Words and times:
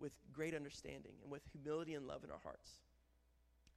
with 0.00 0.12
great 0.32 0.54
understanding 0.54 1.12
and 1.22 1.30
with 1.30 1.42
humility 1.52 1.94
and 1.94 2.06
love 2.06 2.24
in 2.24 2.30
our 2.30 2.40
hearts. 2.42 2.70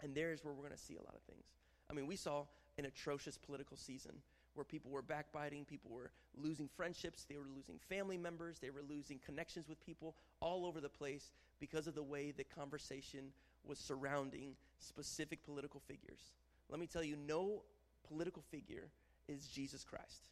And 0.02 0.16
there's 0.16 0.44
where 0.44 0.54
we're 0.54 0.64
going 0.64 0.78
to 0.78 0.84
see 0.84 0.96
a 0.96 1.04
lot 1.04 1.16
of 1.16 1.22
things. 1.24 1.46
I 1.90 1.94
mean, 1.94 2.08
we 2.08 2.16
saw 2.16 2.46
an 2.78 2.86
atrocious 2.86 3.38
political 3.38 3.78
season 3.78 4.14
where 4.54 4.66
people 4.66 4.92
were 4.92 5.02
backbiting, 5.02 5.66
people 5.66 5.92
were 5.92 6.12
losing 6.36 6.68
friendships, 6.68 7.26
they 7.30 7.38
were 7.38 7.48
losing 7.56 7.80
family 7.90 8.18
members, 8.18 8.60
they 8.60 8.70
were 8.70 8.82
losing 8.88 9.20
connections 9.26 9.68
with 9.70 9.84
people 9.86 10.16
all 10.42 10.66
over 10.66 10.82
the 10.82 10.90
place 10.90 11.32
because 11.60 11.88
of 11.88 11.96
the 11.96 12.04
way 12.04 12.32
the 12.32 12.44
conversation 12.44 13.32
was 13.66 13.78
surrounding 13.78 14.56
specific 14.80 15.44
political 15.44 15.80
figures. 15.80 16.34
Let 16.70 16.80
me 16.80 16.88
tell 16.88 17.04
you, 17.04 17.16
no 17.16 17.64
political 18.08 18.42
figure 18.42 18.90
is 19.28 19.48
Jesus 19.48 19.84
Christ. 19.84 20.30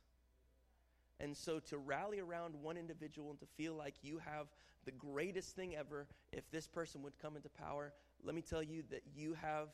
And 1.19 1.35
so 1.35 1.59
to 1.59 1.77
rally 1.77 2.19
around 2.19 2.55
one 2.61 2.77
individual 2.77 3.29
and 3.29 3.39
to 3.39 3.45
feel 3.45 3.73
like 3.73 3.95
you 4.01 4.19
have 4.25 4.47
the 4.89 4.97
greatest 4.97 5.55
thing 5.55 5.75
ever 5.75 6.07
if 6.31 6.49
this 6.49 6.67
person 6.67 7.03
would 7.03 7.13
come 7.21 7.35
into 7.35 7.49
power, 7.49 7.93
let 8.23 8.33
me 8.33 8.41
tell 8.41 8.63
you 8.63 8.83
that 8.89 9.03
you 9.15 9.35
have 9.39 9.67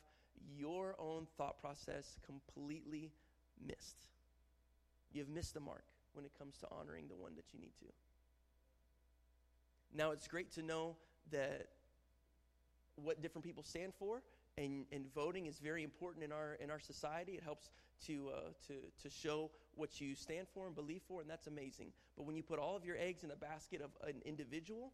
your 0.58 0.94
own 0.98 1.26
thought 1.38 1.58
process 1.58 2.18
completely 2.26 3.10
missed. 3.66 4.08
You've 5.12 5.30
missed 5.30 5.54
the 5.54 5.60
mark 5.60 5.84
when 6.12 6.26
it 6.26 6.32
comes 6.38 6.58
to 6.58 6.66
honoring 6.70 7.08
the 7.08 7.16
one 7.16 7.32
that 7.36 7.44
you 7.54 7.60
need 7.60 7.74
to. 7.78 7.86
Now, 9.94 10.10
it's 10.10 10.28
great 10.28 10.52
to 10.52 10.62
know 10.62 10.96
that 11.32 11.68
what 12.96 13.22
different 13.22 13.44
people 13.44 13.62
stand 13.62 13.94
for, 13.98 14.22
and, 14.58 14.84
and 14.92 15.06
voting 15.14 15.46
is 15.46 15.58
very 15.58 15.82
important 15.82 16.24
in 16.24 16.32
our, 16.32 16.58
in 16.60 16.70
our 16.70 16.80
society. 16.80 17.32
It 17.32 17.42
helps 17.42 17.70
to, 18.06 18.30
uh, 18.34 18.40
to, 18.66 18.74
to 19.02 19.10
show 19.10 19.50
what 19.76 19.98
you 19.98 20.14
stand 20.14 20.46
for 20.52 20.66
and 20.66 20.74
believe 20.74 21.00
for, 21.08 21.22
and 21.22 21.30
that's 21.30 21.46
amazing. 21.46 21.92
But 22.18 22.26
when 22.26 22.36
you 22.36 22.42
put 22.42 22.58
all 22.58 22.76
of 22.76 22.84
your 22.84 22.96
eggs 22.98 23.24
in 23.24 23.30
a 23.30 23.36
basket 23.36 23.80
of 23.80 23.90
an 24.06 24.20
individual 24.26 24.92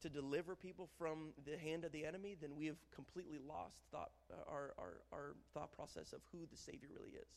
to 0.00 0.08
deliver 0.08 0.54
people 0.54 0.88
from 0.98 1.32
the 1.44 1.56
hand 1.56 1.84
of 1.84 1.92
the 1.92 2.04
enemy, 2.04 2.36
then 2.40 2.56
we 2.56 2.66
have 2.66 2.76
completely 2.94 3.38
lost 3.46 3.76
thought, 3.90 4.10
uh, 4.32 4.50
our, 4.50 4.74
our, 4.78 4.94
our 5.12 5.34
thought 5.54 5.72
process 5.72 6.12
of 6.12 6.20
who 6.32 6.40
the 6.50 6.56
Savior 6.56 6.88
really 6.94 7.10
is. 7.10 7.28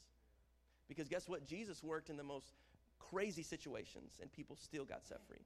Because 0.87 1.07
guess 1.07 1.27
what? 1.29 1.45
Jesus 1.45 1.83
worked 1.83 2.09
in 2.09 2.17
the 2.17 2.23
most 2.23 2.53
crazy 2.99 3.43
situations, 3.43 4.13
and 4.21 4.31
people 4.31 4.55
still 4.55 4.85
got 4.85 5.05
set 5.05 5.19
free. 5.27 5.45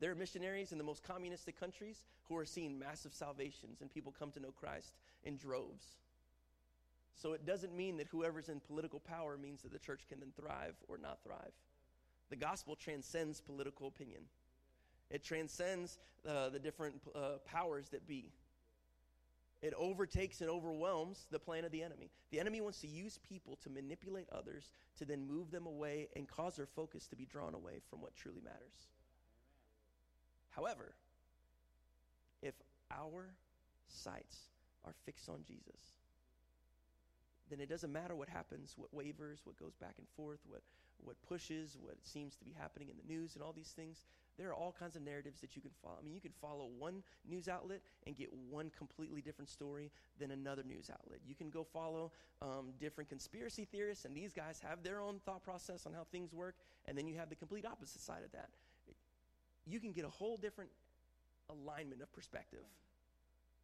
There 0.00 0.10
are 0.10 0.14
missionaries 0.14 0.72
in 0.72 0.78
the 0.78 0.84
most 0.84 1.02
communistic 1.02 1.58
countries 1.58 2.04
who 2.28 2.36
are 2.36 2.46
seeing 2.46 2.78
massive 2.78 3.12
salvations, 3.12 3.80
and 3.80 3.90
people 3.90 4.14
come 4.16 4.30
to 4.32 4.40
know 4.40 4.52
Christ 4.52 4.94
in 5.24 5.36
droves. 5.36 5.86
So 7.20 7.32
it 7.32 7.44
doesn't 7.44 7.76
mean 7.76 7.96
that 7.96 8.06
whoever's 8.08 8.48
in 8.48 8.60
political 8.60 9.00
power 9.00 9.36
means 9.36 9.62
that 9.62 9.72
the 9.72 9.78
church 9.78 10.02
can 10.08 10.20
then 10.20 10.32
thrive 10.36 10.74
or 10.86 10.98
not 10.98 11.18
thrive. 11.24 11.52
The 12.30 12.36
gospel 12.36 12.76
transcends 12.76 13.40
political 13.40 13.88
opinion, 13.88 14.22
it 15.10 15.24
transcends 15.24 15.98
uh, 16.28 16.48
the 16.50 16.58
different 16.58 17.00
uh, 17.14 17.38
powers 17.46 17.88
that 17.90 18.06
be. 18.06 18.30
It 19.60 19.74
overtakes 19.76 20.40
and 20.40 20.48
overwhelms 20.48 21.26
the 21.32 21.38
plan 21.38 21.64
of 21.64 21.72
the 21.72 21.82
enemy. 21.82 22.10
The 22.30 22.38
enemy 22.38 22.60
wants 22.60 22.80
to 22.82 22.86
use 22.86 23.18
people 23.28 23.58
to 23.64 23.70
manipulate 23.70 24.28
others 24.30 24.70
to 24.98 25.04
then 25.04 25.26
move 25.26 25.50
them 25.50 25.66
away 25.66 26.08
and 26.14 26.28
cause 26.28 26.56
their 26.56 26.66
focus 26.66 27.08
to 27.08 27.16
be 27.16 27.24
drawn 27.24 27.54
away 27.54 27.80
from 27.90 28.00
what 28.00 28.14
truly 28.14 28.40
matters. 28.40 28.88
However, 30.50 30.92
if 32.42 32.54
our 32.90 33.26
sights 33.88 34.36
are 34.84 34.94
fixed 35.04 35.28
on 35.28 35.42
Jesus, 35.46 35.80
then 37.50 37.60
it 37.60 37.68
doesn't 37.68 37.92
matter 37.92 38.14
what 38.14 38.28
happens, 38.28 38.74
what 38.76 38.92
wavers, 38.92 39.40
what 39.44 39.58
goes 39.58 39.74
back 39.74 39.94
and 39.98 40.06
forth, 40.16 40.38
what, 40.48 40.62
what 41.02 41.16
pushes, 41.28 41.76
what 41.80 41.96
seems 42.04 42.36
to 42.36 42.44
be 42.44 42.54
happening 42.58 42.88
in 42.90 42.96
the 42.96 43.12
news, 43.12 43.34
and 43.34 43.42
all 43.42 43.52
these 43.52 43.72
things. 43.74 44.04
There 44.38 44.48
are 44.50 44.54
all 44.54 44.74
kinds 44.78 44.94
of 44.94 45.02
narratives 45.02 45.40
that 45.40 45.56
you 45.56 45.62
can 45.62 45.72
follow. 45.82 45.96
I 46.00 46.04
mean, 46.04 46.14
you 46.14 46.20
can 46.20 46.32
follow 46.40 46.68
one 46.78 47.02
news 47.28 47.48
outlet 47.48 47.80
and 48.06 48.16
get 48.16 48.28
one 48.48 48.70
completely 48.76 49.20
different 49.20 49.50
story 49.50 49.90
than 50.20 50.30
another 50.30 50.62
news 50.62 50.90
outlet. 50.92 51.18
You 51.26 51.34
can 51.34 51.50
go 51.50 51.64
follow 51.64 52.12
um, 52.40 52.70
different 52.78 53.10
conspiracy 53.10 53.64
theorists, 53.64 54.04
and 54.04 54.16
these 54.16 54.32
guys 54.32 54.60
have 54.66 54.84
their 54.84 55.00
own 55.00 55.20
thought 55.26 55.42
process 55.42 55.86
on 55.86 55.92
how 55.92 56.04
things 56.12 56.32
work, 56.32 56.54
and 56.86 56.96
then 56.96 57.08
you 57.08 57.16
have 57.16 57.28
the 57.28 57.34
complete 57.34 57.66
opposite 57.66 58.00
side 58.00 58.22
of 58.24 58.30
that. 58.32 58.48
You 59.66 59.80
can 59.80 59.90
get 59.90 60.04
a 60.04 60.08
whole 60.08 60.36
different 60.36 60.70
alignment 61.50 62.00
of 62.00 62.12
perspective 62.12 62.64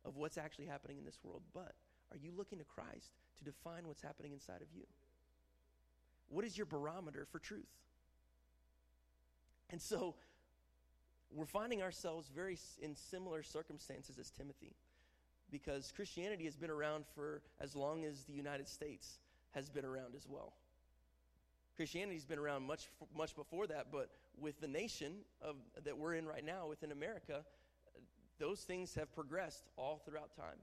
of 0.04 0.16
what's 0.16 0.36
actually 0.36 0.66
happening 0.66 0.98
in 0.98 1.04
this 1.04 1.18
world, 1.22 1.42
but 1.54 1.72
are 2.10 2.18
you 2.20 2.32
looking 2.36 2.58
to 2.58 2.64
Christ 2.64 3.12
to 3.38 3.44
define 3.44 3.86
what's 3.86 4.02
happening 4.02 4.32
inside 4.32 4.60
of 4.60 4.68
you? 4.74 4.84
What 6.28 6.44
is 6.44 6.56
your 6.56 6.66
barometer 6.66 7.26
for 7.30 7.38
truth? 7.38 7.70
And 9.70 9.80
so 9.80 10.14
we're 11.30 11.46
finding 11.46 11.82
ourselves 11.82 12.30
very 12.34 12.58
in 12.80 12.94
similar 12.94 13.42
circumstances 13.42 14.18
as 14.18 14.30
Timothy 14.30 14.74
because 15.50 15.92
Christianity 15.94 16.44
has 16.44 16.56
been 16.56 16.70
around 16.70 17.04
for 17.14 17.42
as 17.60 17.76
long 17.76 18.04
as 18.04 18.24
the 18.24 18.32
United 18.32 18.68
States 18.68 19.18
has 19.52 19.68
been 19.68 19.84
around 19.84 20.14
as 20.16 20.26
well. 20.28 20.52
Christianity's 21.76 22.24
been 22.24 22.38
around 22.38 22.64
much 22.64 22.88
much 23.16 23.34
before 23.34 23.66
that, 23.66 23.86
but 23.90 24.10
with 24.38 24.60
the 24.60 24.68
nation 24.68 25.12
of, 25.42 25.56
that 25.84 25.96
we're 25.96 26.14
in 26.14 26.26
right 26.26 26.44
now 26.44 26.66
within 26.68 26.92
America, 26.92 27.44
those 28.38 28.60
things 28.60 28.94
have 28.94 29.14
progressed 29.14 29.64
all 29.76 30.02
throughout 30.04 30.34
time. 30.36 30.58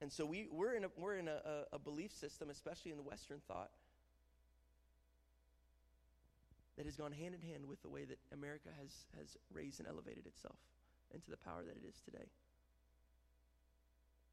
And 0.00 0.10
so 0.10 0.24
we, 0.24 0.48
we're 0.50 0.74
in, 0.74 0.84
a, 0.84 0.88
we're 0.96 1.16
in 1.16 1.28
a, 1.28 1.64
a 1.72 1.78
belief 1.78 2.12
system, 2.12 2.48
especially 2.48 2.90
in 2.90 2.96
the 2.96 3.02
Western 3.02 3.40
thought, 3.46 3.70
that 6.80 6.88
has 6.88 6.96
gone 6.96 7.12
hand 7.12 7.36
in 7.36 7.44
hand 7.44 7.68
with 7.68 7.76
the 7.82 7.92
way 7.92 8.08
that 8.08 8.16
America 8.32 8.72
has, 8.80 8.88
has 9.20 9.36
raised 9.52 9.80
and 9.80 9.86
elevated 9.86 10.24
itself 10.24 10.56
into 11.12 11.28
the 11.28 11.36
power 11.36 11.60
that 11.60 11.76
it 11.76 11.84
is 11.86 12.00
today. 12.00 12.24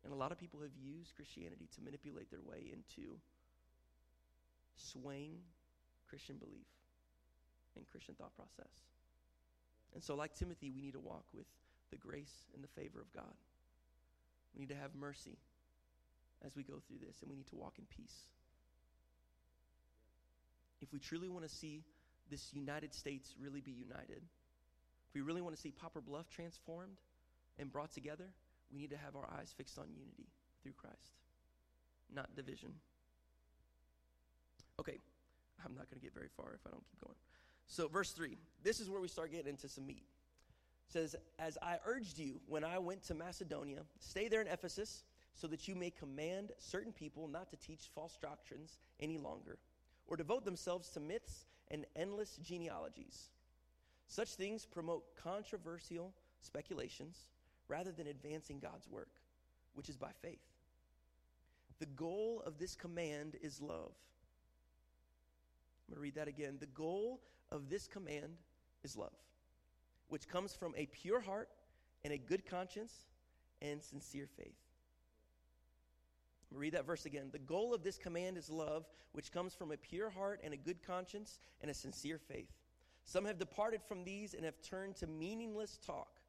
And 0.05 0.13
a 0.13 0.15
lot 0.15 0.31
of 0.31 0.39
people 0.39 0.61
have 0.61 0.71
used 0.79 1.11
Christianity 1.13 1.67
to 1.75 1.83
manipulate 1.83 2.31
their 2.31 2.39
way 2.39 2.71
into 2.71 3.19
swaying 4.77 5.43
Christian 6.07 6.37
belief 6.37 6.71
and 7.75 7.83
Christian 7.91 8.15
thought 8.15 8.31
process. 8.37 8.71
And 9.93 10.01
so, 10.01 10.15
like 10.15 10.33
Timothy, 10.33 10.71
we 10.71 10.79
need 10.79 10.93
to 10.93 11.03
walk 11.03 11.27
with 11.33 11.47
the 11.91 11.97
grace 11.97 12.47
and 12.55 12.63
the 12.63 12.71
favor 12.79 13.01
of 13.01 13.11
God. 13.11 13.35
We 14.55 14.61
need 14.61 14.71
to 14.71 14.79
have 14.79 14.95
mercy 14.95 15.35
as 16.45 16.55
we 16.55 16.63
go 16.63 16.79
through 16.87 17.03
this, 17.05 17.19
and 17.19 17.29
we 17.29 17.35
need 17.35 17.51
to 17.51 17.57
walk 17.57 17.73
in 17.77 17.83
peace. 17.91 18.23
If 20.79 20.93
we 20.93 20.99
truly 20.99 21.27
want 21.27 21.43
to 21.43 21.53
see 21.53 21.83
this 22.29 22.53
United 22.53 22.93
States 22.93 23.35
really 23.39 23.61
be 23.61 23.71
united, 23.71 24.21
if 25.07 25.15
we 25.15 25.21
really 25.21 25.41
want 25.41 25.55
to 25.55 25.61
see 25.61 25.71
Poplar 25.71 26.01
Bluff 26.01 26.29
transformed 26.29 26.97
and 27.59 27.71
brought 27.71 27.91
together, 27.91 28.25
we 28.71 28.79
need 28.79 28.89
to 28.89 28.97
have 28.97 29.15
our 29.15 29.27
eyes 29.39 29.53
fixed 29.55 29.77
on 29.79 29.85
unity 29.89 30.27
through 30.61 30.73
Christ, 30.73 31.15
not 32.13 32.35
division. 32.35 32.73
Okay, 34.79 34.99
I'm 35.65 35.73
not 35.73 35.89
going 35.89 35.99
to 35.99 36.03
get 36.05 36.13
very 36.13 36.29
far 36.35 36.53
if 36.53 36.61
I 36.67 36.71
don't 36.71 36.83
keep 36.89 37.01
going. 37.01 37.15
So, 37.67 37.88
verse 37.88 38.11
3, 38.11 38.38
this 38.63 38.79
is 38.79 38.89
where 38.89 39.01
we 39.01 39.07
start 39.07 39.31
getting 39.31 39.47
into 39.47 39.67
some 39.67 39.85
meat. 39.85 40.03
It 40.88 40.94
says, 40.94 41.15
As 41.39 41.57
I 41.61 41.77
urged 41.85 42.17
you 42.17 42.39
when 42.47 42.63
I 42.63 42.79
went 42.79 43.03
to 43.03 43.13
Macedonia, 43.13 43.81
stay 43.99 44.27
there 44.27 44.41
in 44.41 44.47
Ephesus 44.47 45.03
so 45.33 45.47
that 45.47 45.67
you 45.67 45.75
may 45.75 45.91
command 45.91 46.51
certain 46.57 46.91
people 46.91 47.27
not 47.27 47.49
to 47.49 47.57
teach 47.57 47.89
false 47.94 48.17
doctrines 48.21 48.77
any 48.99 49.17
longer, 49.17 49.57
or 50.07 50.17
devote 50.17 50.45
themselves 50.45 50.89
to 50.89 50.99
myths 50.99 51.45
and 51.72 51.85
endless 51.95 52.38
genealogies. 52.38 53.29
Such 54.07 54.35
things 54.35 54.66
promote 54.66 55.03
controversial 55.22 56.13
speculations 56.41 57.17
rather 57.67 57.91
than 57.91 58.07
advancing 58.07 58.59
God's 58.59 58.88
work, 58.89 59.09
which 59.73 59.89
is 59.89 59.97
by 59.97 60.11
faith. 60.22 60.39
The 61.79 61.85
goal 61.85 62.41
of 62.45 62.57
this 62.57 62.75
command 62.75 63.35
is 63.41 63.61
love. 63.61 63.91
I'm 65.88 65.94
going 65.94 65.95
to 65.95 66.01
read 66.01 66.16
that 66.16 66.27
again. 66.27 66.57
The 66.59 66.66
goal 66.67 67.19
of 67.51 67.69
this 67.69 67.88
command 67.88 68.38
is 68.83 68.97
love, 68.97 69.13
which 70.09 70.27
comes 70.27 70.53
from 70.53 70.73
a 70.75 70.88
pure 70.88 71.21
heart 71.21 71.50
and 72.03 72.13
a 72.13 72.18
good 72.18 72.45
conscience 72.45 72.94
and 73.62 73.81
sincere 73.83 74.27
faith. 74.38 74.66
Read 76.51 76.73
that 76.73 76.85
verse 76.85 77.05
again. 77.05 77.29
The 77.31 77.39
goal 77.39 77.73
of 77.73 77.83
this 77.83 77.97
command 77.97 78.38
is 78.38 78.49
love, 78.49 78.85
which 79.11 79.31
comes 79.31 79.53
from 79.53 79.71
a 79.71 79.77
pure 79.77 80.09
heart 80.09 80.39
and 80.44 80.53
a 80.53 80.57
good 80.57 80.81
conscience 80.85 81.39
and 81.61 81.69
a 81.69 81.73
sincere 81.73 82.17
faith. 82.17 82.51
Some 83.03 83.25
have 83.25 83.38
departed 83.38 83.81
from 83.88 84.03
these 84.03 84.33
and 84.33 84.45
have 84.45 84.61
turned 84.61 84.95
to 84.97 85.07
meaningless 85.07 85.77
talk. 85.85 86.19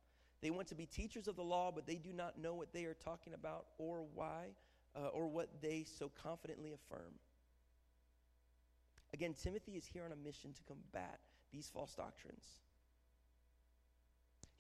They 0.41 0.51
want 0.51 0.69
to 0.69 0.75
be 0.75 0.87
teachers 0.87 1.29
of 1.29 1.37
the 1.37 1.43
law, 1.43 1.73
but 1.75 1.87
they 1.87 1.97
do 1.97 2.13
not 2.13 2.39
know 2.39 2.55
what 2.55 2.73
they 2.73 2.85
are 2.85 2.95
talking 2.95 3.35
about 3.35 3.67
or 3.79 4.05
why 4.15 4.47
uh, 4.97 5.09
or 5.09 5.27
what 5.27 5.49
they 5.61 5.85
so 5.99 6.11
confidently 6.23 6.73
affirm. 6.73 7.13
Again, 9.13 9.35
Timothy 9.35 9.73
is 9.73 9.87
here 9.87 10.05
on 10.05 10.13
a 10.13 10.17
mission 10.17 10.53
to 10.53 10.63
combat 10.65 11.19
these 11.53 11.71
false 11.73 11.95
doctrines. 11.95 12.45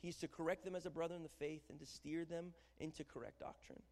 He's 0.00 0.16
to 0.19 0.28
correct 0.28 0.64
them 0.64 0.75
as 0.75 0.87
a 0.87 0.90
brother 0.90 1.14
in 1.14 1.22
the 1.22 1.28
faith 1.28 1.62
and 1.70 1.78
to 1.81 1.87
steer 1.87 2.25
them 2.25 2.52
into 2.81 3.04
correct 3.04 3.40
doctrine. 3.40 3.82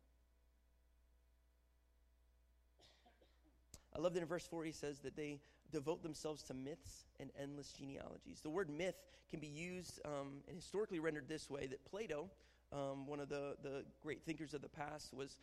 I 3.96 4.00
love 4.00 4.12
that 4.14 4.20
in 4.20 4.28
verse 4.28 4.46
4 4.46 4.64
he 4.64 4.72
says 4.72 4.98
that 5.00 5.16
they 5.16 5.40
devote 5.72 6.02
themselves 6.02 6.42
to 6.44 6.54
myths 6.54 7.06
and 7.18 7.30
endless 7.40 7.72
genealogies. 7.72 8.40
The 8.42 8.50
word 8.50 8.68
myth 8.68 8.96
can 9.30 9.40
be 9.40 9.46
used 9.46 10.00
um, 10.04 10.42
and 10.48 10.56
historically 10.56 10.98
rendered 10.98 11.28
this 11.28 11.48
way 11.48 11.66
that 11.66 11.84
Plato, 11.86 12.28
um, 12.72 13.06
one 13.06 13.20
of 13.20 13.28
the, 13.28 13.56
the 13.62 13.84
great 14.02 14.22
thinkers 14.22 14.52
of 14.52 14.60
the 14.60 14.68
past, 14.68 15.14
was 15.14 15.38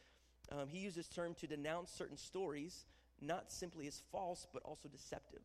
um, 0.52 0.68
he 0.68 0.80
used 0.80 0.96
this 0.96 1.08
term 1.08 1.34
to 1.40 1.48
denounce 1.48 1.92
certain 1.92 2.18
stories 2.18 2.86
not 3.22 3.52
simply 3.52 3.88
as 3.88 4.02
false 4.12 4.46
but 4.54 4.62
also 4.64 4.88
deceptive. 4.88 5.42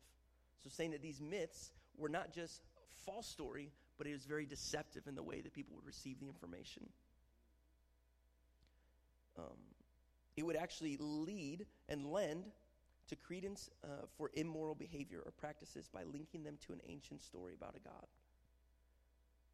So 0.63 0.69
saying 0.69 0.91
that 0.91 1.01
these 1.01 1.19
myths 1.19 1.71
were 1.97 2.09
not 2.09 2.31
just 2.33 2.61
false 3.05 3.27
story, 3.27 3.71
but 3.97 4.05
it 4.05 4.13
was 4.13 4.25
very 4.25 4.45
deceptive 4.45 5.07
in 5.07 5.15
the 5.15 5.23
way 5.23 5.41
that 5.41 5.53
people 5.53 5.75
would 5.75 5.85
receive 5.85 6.19
the 6.19 6.27
information. 6.27 6.87
Um, 9.37 9.57
it 10.37 10.45
would 10.45 10.55
actually 10.55 10.97
lead 10.99 11.65
and 11.87 12.05
lend 12.05 12.45
to 13.09 13.15
credence 13.15 13.69
uh, 13.83 14.05
for 14.17 14.31
immoral 14.33 14.75
behavior 14.75 15.21
or 15.25 15.31
practices 15.31 15.89
by 15.91 16.03
linking 16.03 16.43
them 16.43 16.57
to 16.65 16.73
an 16.73 16.79
ancient 16.87 17.21
story 17.21 17.53
about 17.55 17.75
a 17.75 17.79
God. 17.79 18.07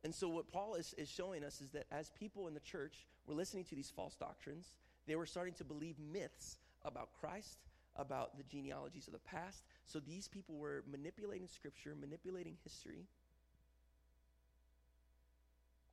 And 0.04 0.13
so, 0.13 0.30
what 0.30 0.52
Paul 0.52 0.75
is, 0.75 0.94
is 0.98 1.10
showing 1.10 1.44
us 1.44 1.62
is 1.62 1.72
that 1.72 1.86
as 1.92 2.12
people 2.12 2.48
in 2.48 2.54
the 2.54 2.60
church 2.60 3.07
were 3.25 3.34
listening 3.34 3.63
to 3.66 3.75
these 3.75 3.90
false 3.90 4.16
doctrines, 4.16 4.75
they 5.07 5.16
were 5.16 5.25
starting 5.25 5.54
to 5.56 5.63
believe 5.63 5.96
myths 6.00 6.57
about 6.84 7.10
Christ, 7.19 7.57
about 7.96 8.38
the 8.38 8.44
genealogies 8.44 9.07
of 9.07 9.13
the 9.13 9.19
past. 9.19 9.63
So, 9.86 10.00
these 10.00 10.28
people 10.28 10.57
were 10.57 10.84
manipulating 10.92 11.48
scripture, 11.48 11.96
manipulating 12.00 12.57
history, 12.63 13.07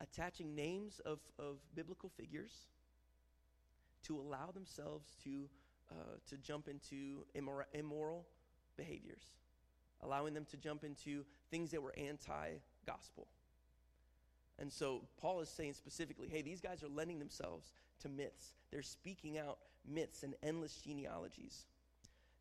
attaching 0.00 0.54
names 0.54 1.00
of, 1.06 1.20
of 1.38 1.56
biblical 1.74 2.10
figures 2.10 2.52
to 4.04 4.20
allow 4.20 4.50
themselves 4.52 5.16
to 5.24 5.48
uh, 5.92 6.16
to 6.28 6.36
jump 6.38 6.68
into 6.68 7.24
immor- 7.36 7.64
immoral 7.72 8.26
behaviors, 8.76 9.24
allowing 10.02 10.34
them 10.34 10.46
to 10.50 10.56
jump 10.56 10.84
into 10.84 11.24
things 11.50 11.70
that 11.70 11.82
were 11.82 11.94
anti 11.96 12.50
gospel. 12.86 13.26
And 14.58 14.72
so 14.72 15.02
Paul 15.20 15.40
is 15.40 15.48
saying 15.48 15.74
specifically 15.74 16.28
hey, 16.28 16.42
these 16.42 16.60
guys 16.60 16.82
are 16.82 16.88
lending 16.88 17.18
themselves 17.18 17.72
to 18.00 18.08
myths. 18.08 18.54
They're 18.70 18.82
speaking 18.82 19.38
out 19.38 19.58
myths 19.88 20.22
and 20.22 20.34
endless 20.42 20.76
genealogies. 20.76 21.66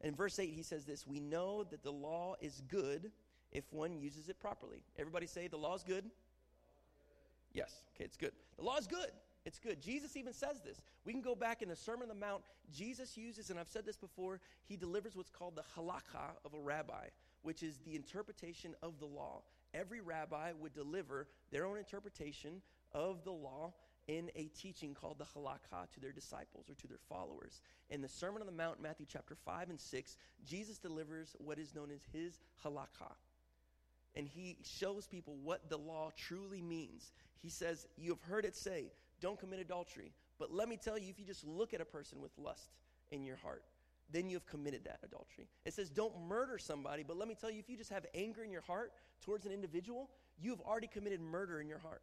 In 0.01 0.15
verse 0.15 0.39
8, 0.39 0.51
he 0.51 0.63
says 0.63 0.85
this 0.85 1.05
We 1.05 1.19
know 1.19 1.63
that 1.65 1.83
the 1.83 1.91
law 1.91 2.35
is 2.41 2.61
good 2.67 3.11
if 3.51 3.65
one 3.71 3.99
uses 3.99 4.29
it 4.29 4.39
properly. 4.39 4.83
Everybody 4.97 5.27
say, 5.27 5.47
The 5.47 5.57
law 5.57 5.75
is 5.75 5.83
good? 5.83 6.05
Yes, 7.53 7.83
okay, 7.95 8.05
it's 8.05 8.17
good. 8.17 8.31
The 8.57 8.63
law 8.63 8.77
is 8.77 8.87
good. 8.87 9.11
It's 9.45 9.57
good. 9.57 9.81
Jesus 9.81 10.15
even 10.15 10.33
says 10.33 10.61
this. 10.63 10.81
We 11.03 11.13
can 11.13 11.21
go 11.21 11.33
back 11.33 11.61
in 11.61 11.69
the 11.69 11.75
Sermon 11.75 12.03
on 12.03 12.09
the 12.09 12.25
Mount. 12.25 12.43
Jesus 12.71 13.17
uses, 13.17 13.49
and 13.49 13.59
I've 13.59 13.67
said 13.67 13.85
this 13.85 13.97
before, 13.97 14.39
he 14.67 14.77
delivers 14.77 15.15
what's 15.15 15.31
called 15.31 15.55
the 15.55 15.63
halakha 15.75 16.35
of 16.45 16.53
a 16.53 16.59
rabbi, 16.59 17.07
which 17.41 17.63
is 17.63 17.77
the 17.79 17.95
interpretation 17.95 18.75
of 18.83 18.99
the 18.99 19.07
law. 19.07 19.41
Every 19.73 19.99
rabbi 19.99 20.51
would 20.59 20.73
deliver 20.73 21.27
their 21.51 21.65
own 21.65 21.77
interpretation 21.77 22.61
of 22.93 23.23
the 23.23 23.31
law 23.31 23.73
in 24.07 24.29
a 24.35 24.45
teaching 24.45 24.93
called 24.93 25.17
the 25.17 25.25
halakha 25.25 25.89
to 25.93 25.99
their 25.99 26.11
disciples 26.11 26.69
or 26.69 26.75
to 26.75 26.87
their 26.87 26.99
followers. 27.09 27.61
In 27.89 28.01
the 28.01 28.09
Sermon 28.09 28.41
on 28.41 28.45
the 28.45 28.51
Mount, 28.51 28.81
Matthew 28.81 29.05
chapter 29.09 29.35
5 29.35 29.69
and 29.69 29.79
6, 29.79 30.17
Jesus 30.45 30.77
delivers 30.77 31.35
what 31.39 31.57
is 31.57 31.73
known 31.73 31.89
as 31.91 32.01
his 32.11 32.39
halakha. 32.63 33.11
And 34.15 34.27
he 34.27 34.57
shows 34.63 35.07
people 35.07 35.37
what 35.41 35.69
the 35.69 35.77
law 35.77 36.11
truly 36.15 36.61
means. 36.61 37.11
He 37.41 37.49
says, 37.49 37.87
You 37.97 38.11
have 38.11 38.21
heard 38.21 38.45
it 38.45 38.55
say, 38.55 38.91
don't 39.21 39.39
commit 39.39 39.59
adultery. 39.59 40.11
But 40.39 40.51
let 40.51 40.67
me 40.67 40.77
tell 40.77 40.97
you, 40.97 41.09
if 41.09 41.19
you 41.19 41.25
just 41.25 41.45
look 41.45 41.73
at 41.73 41.81
a 41.81 41.85
person 41.85 42.19
with 42.21 42.31
lust 42.37 42.71
in 43.11 43.23
your 43.23 43.37
heart, 43.37 43.63
then 44.11 44.27
you 44.27 44.35
have 44.35 44.45
committed 44.45 44.83
that 44.85 44.99
adultery. 45.03 45.47
It 45.65 45.73
says, 45.73 45.89
don't 45.89 46.13
murder 46.27 46.57
somebody, 46.57 47.03
but 47.07 47.17
let 47.17 47.27
me 47.27 47.35
tell 47.39 47.49
you, 47.49 47.59
if 47.59 47.69
you 47.69 47.77
just 47.77 47.91
have 47.91 48.05
anger 48.13 48.43
in 48.43 48.51
your 48.51 48.61
heart 48.61 48.91
towards 49.23 49.45
an 49.45 49.51
individual, 49.51 50.09
you 50.39 50.49
have 50.49 50.59
already 50.61 50.87
committed 50.87 51.21
murder 51.21 51.61
in 51.61 51.69
your 51.69 51.79
heart. 51.79 52.01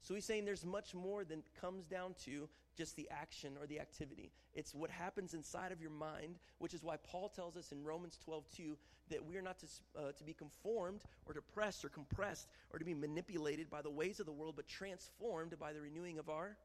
So 0.00 0.14
he's 0.14 0.24
saying 0.24 0.44
there's 0.44 0.64
much 0.64 0.94
more 0.94 1.24
than 1.24 1.42
comes 1.60 1.84
down 1.84 2.14
to 2.24 2.48
just 2.76 2.96
the 2.96 3.08
action 3.10 3.54
or 3.60 3.66
the 3.66 3.80
activity. 3.80 4.30
It's 4.54 4.74
what 4.74 4.90
happens 4.90 5.34
inside 5.34 5.72
of 5.72 5.80
your 5.80 5.90
mind, 5.90 6.36
which 6.58 6.74
is 6.74 6.82
why 6.82 6.96
Paul 7.10 7.28
tells 7.28 7.56
us 7.56 7.72
in 7.72 7.82
Romans 7.82 8.18
12, 8.24 8.44
2, 8.56 8.76
that 9.10 9.24
we 9.24 9.36
are 9.36 9.42
not 9.42 9.58
to, 9.60 9.66
uh, 9.98 10.12
to 10.12 10.24
be 10.24 10.32
conformed 10.32 11.02
or 11.26 11.34
depressed 11.34 11.84
or 11.84 11.88
compressed 11.88 12.48
or 12.72 12.78
to 12.78 12.84
be 12.84 12.94
manipulated 12.94 13.70
by 13.70 13.82
the 13.82 13.90
ways 13.90 14.20
of 14.20 14.26
the 14.26 14.32
world, 14.32 14.54
but 14.56 14.68
transformed 14.68 15.58
by 15.58 15.72
the 15.72 15.80
renewing 15.80 16.18
of 16.18 16.28
our 16.28 16.56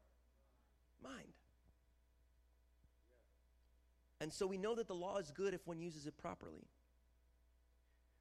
mind. 1.02 1.32
And 4.20 4.32
so 4.32 4.46
we 4.46 4.56
know 4.56 4.74
that 4.76 4.86
the 4.86 4.94
law 4.94 5.18
is 5.18 5.32
good 5.32 5.52
if 5.52 5.66
one 5.66 5.80
uses 5.80 6.06
it 6.06 6.16
properly. 6.18 6.64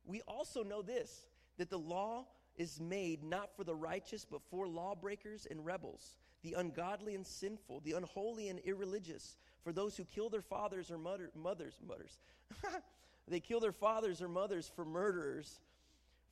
We 0.05 0.21
also 0.27 0.63
know 0.63 0.81
this 0.81 1.25
that 1.57 1.69
the 1.69 1.77
law 1.77 2.25
is 2.57 2.79
made 2.79 3.23
not 3.23 3.55
for 3.55 3.63
the 3.63 3.75
righteous, 3.75 4.25
but 4.25 4.41
for 4.49 4.67
lawbreakers 4.67 5.45
and 5.49 5.63
rebels, 5.63 6.17
the 6.43 6.53
ungodly 6.53 7.15
and 7.15 7.25
sinful, 7.25 7.81
the 7.81 7.93
unholy 7.93 8.49
and 8.49 8.59
irreligious, 8.59 9.37
for 9.63 9.71
those 9.71 9.95
who 9.95 10.05
kill 10.05 10.29
their 10.29 10.41
fathers 10.41 10.89
or 10.89 10.97
mother, 10.97 11.29
mothers, 11.35 11.75
mothers. 11.87 12.17
they 13.27 13.39
kill 13.39 13.59
their 13.59 13.71
fathers 13.71 14.21
or 14.21 14.27
mothers 14.27 14.71
for 14.75 14.83
murderers, 14.83 15.59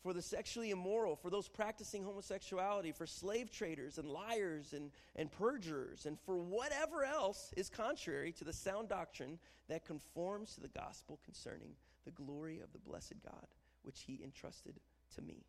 for 0.02 0.14
the 0.14 0.22
sexually 0.22 0.72
immoral, 0.72 1.16
for 1.16 1.30
those 1.30 1.48
practicing 1.48 2.04
homosexuality, 2.04 2.92
for 2.92 3.06
slave 3.06 3.52
traders 3.52 3.98
and 3.98 4.08
liars 4.08 4.74
and, 4.74 4.92
and 5.16 5.32
perjurers, 5.32 6.06
and 6.06 6.18
for 6.22 6.38
whatever 6.38 7.04
else 7.04 7.54
is 7.58 7.70
contrary 7.70 8.32
to 8.32 8.44
the 8.44 8.54
sound 8.54 8.90
doctrine 8.90 9.38
that 9.68 9.86
conforms 9.86 10.56
to 10.56 10.62
the 10.62 10.70
gospel 10.70 11.20
concerning 11.26 11.76
the 12.06 12.12
glory 12.12 12.60
of 12.60 12.72
the 12.72 12.80
blessed 12.80 13.16
God, 13.24 13.48
which 13.84 14.02
he 14.08 14.22
entrusted 14.24 14.76
to 15.16 15.22
me. 15.22 15.44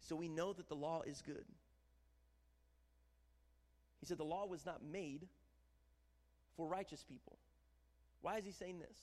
So 0.00 0.16
we 0.16 0.28
know 0.28 0.52
that 0.52 0.68
the 0.68 0.74
law 0.74 1.02
is 1.06 1.22
good. 1.22 1.44
He 4.02 4.06
said 4.06 4.18
the 4.18 4.24
law 4.24 4.46
was 4.46 4.66
not 4.66 4.80
made 4.82 5.28
for 6.56 6.66
righteous 6.66 7.04
people. 7.08 7.38
Why 8.20 8.38
is 8.38 8.44
he 8.44 8.50
saying 8.50 8.80
this? 8.80 8.98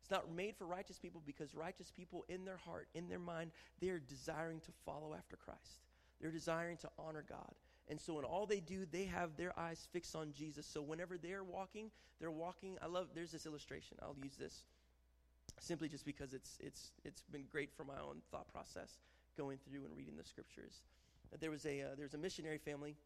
It's 0.00 0.10
not 0.10 0.34
made 0.34 0.56
for 0.56 0.64
righteous 0.64 0.98
people 0.98 1.20
because 1.26 1.54
righteous 1.54 1.92
people, 1.94 2.24
in 2.30 2.46
their 2.46 2.56
heart, 2.56 2.88
in 2.94 3.10
their 3.10 3.18
mind, 3.18 3.50
they're 3.78 3.98
desiring 3.98 4.60
to 4.60 4.72
follow 4.86 5.14
after 5.14 5.36
Christ. 5.36 5.84
They're 6.18 6.30
desiring 6.30 6.78
to 6.78 6.88
honor 6.98 7.22
God. 7.28 7.52
And 7.88 8.00
so, 8.00 8.18
in 8.18 8.24
all 8.24 8.46
they 8.46 8.60
do, 8.60 8.86
they 8.90 9.04
have 9.04 9.36
their 9.36 9.58
eyes 9.58 9.86
fixed 9.92 10.16
on 10.16 10.32
Jesus. 10.32 10.64
So, 10.66 10.80
whenever 10.80 11.18
they're 11.18 11.44
walking, 11.44 11.90
they're 12.20 12.30
walking. 12.30 12.78
I 12.80 12.86
love, 12.86 13.08
there's 13.14 13.32
this 13.32 13.44
illustration. 13.44 13.98
I'll 14.00 14.16
use 14.22 14.36
this 14.36 14.64
simply 15.58 15.88
just 15.88 16.06
because 16.06 16.32
it's, 16.32 16.56
it's, 16.60 16.92
it's 17.04 17.22
been 17.30 17.44
great 17.52 17.70
for 17.76 17.84
my 17.84 17.98
own 18.02 18.22
thought 18.30 18.48
process 18.48 18.96
going 19.36 19.58
through 19.68 19.84
and 19.84 19.94
reading 19.96 20.16
the 20.16 20.24
scriptures. 20.24 20.82
There 21.38 21.50
was 21.50 21.66
a, 21.66 21.82
uh, 21.82 21.86
there 21.96 22.04
was 22.04 22.14
a 22.14 22.18
missionary 22.18 22.58
family. 22.58 22.96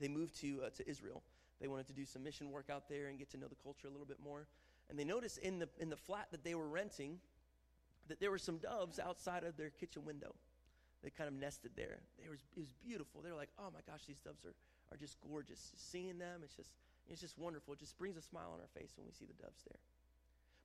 They 0.00 0.08
moved 0.08 0.40
to, 0.40 0.62
uh, 0.66 0.70
to 0.70 0.88
Israel. 0.88 1.22
They 1.60 1.68
wanted 1.68 1.86
to 1.88 1.92
do 1.92 2.04
some 2.04 2.22
mission 2.22 2.50
work 2.50 2.70
out 2.70 2.88
there 2.88 3.08
and 3.08 3.18
get 3.18 3.30
to 3.30 3.36
know 3.36 3.48
the 3.48 3.56
culture 3.62 3.88
a 3.88 3.90
little 3.90 4.06
bit 4.06 4.18
more. 4.22 4.46
And 4.88 4.98
they 4.98 5.04
noticed 5.04 5.38
in 5.38 5.58
the, 5.58 5.68
in 5.80 5.90
the 5.90 5.96
flat 5.96 6.28
that 6.30 6.44
they 6.44 6.54
were 6.54 6.68
renting 6.68 7.18
that 8.08 8.20
there 8.20 8.30
were 8.30 8.38
some 8.38 8.58
doves 8.58 8.98
outside 8.98 9.44
of 9.44 9.56
their 9.56 9.70
kitchen 9.70 10.04
window. 10.04 10.34
They 11.02 11.10
kind 11.10 11.28
of 11.28 11.34
nested 11.34 11.72
there. 11.76 12.00
It 12.24 12.30
was, 12.30 12.40
it 12.56 12.60
was 12.60 12.72
beautiful. 12.84 13.20
They 13.22 13.30
were 13.30 13.36
like, 13.36 13.50
oh 13.58 13.70
my 13.72 13.80
gosh, 13.86 14.04
these 14.06 14.18
doves 14.18 14.44
are, 14.44 14.54
are 14.92 14.96
just 14.96 15.16
gorgeous. 15.20 15.70
Just 15.70 15.92
seeing 15.92 16.18
them, 16.18 16.40
it's 16.42 16.54
just, 16.54 16.70
it's 17.08 17.20
just 17.20 17.38
wonderful. 17.38 17.74
It 17.74 17.80
just 17.80 17.98
brings 17.98 18.16
a 18.16 18.22
smile 18.22 18.50
on 18.54 18.60
our 18.60 18.80
face 18.80 18.92
when 18.96 19.06
we 19.06 19.12
see 19.12 19.26
the 19.26 19.42
doves 19.42 19.62
there. 19.68 19.78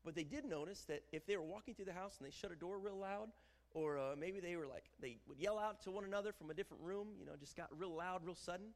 But 0.05 0.15
they 0.15 0.23
did 0.23 0.45
notice 0.45 0.81
that 0.87 1.03
if 1.11 1.25
they 1.25 1.37
were 1.37 1.43
walking 1.43 1.75
through 1.75 1.85
the 1.85 1.93
house 1.93 2.15
and 2.19 2.27
they 2.27 2.31
shut 2.31 2.51
a 2.51 2.55
door 2.55 2.79
real 2.79 2.97
loud, 2.97 3.29
or 3.73 3.97
uh, 3.97 4.15
maybe 4.17 4.39
they 4.39 4.55
were 4.55 4.67
like, 4.67 4.83
they 5.01 5.17
would 5.27 5.39
yell 5.39 5.57
out 5.57 5.81
to 5.83 5.91
one 5.91 6.03
another 6.03 6.31
from 6.31 6.49
a 6.49 6.53
different 6.53 6.83
room, 6.83 7.07
you 7.19 7.25
know, 7.25 7.33
just 7.39 7.55
got 7.55 7.67
real 7.77 7.95
loud, 7.95 8.21
real 8.23 8.35
sudden, 8.35 8.67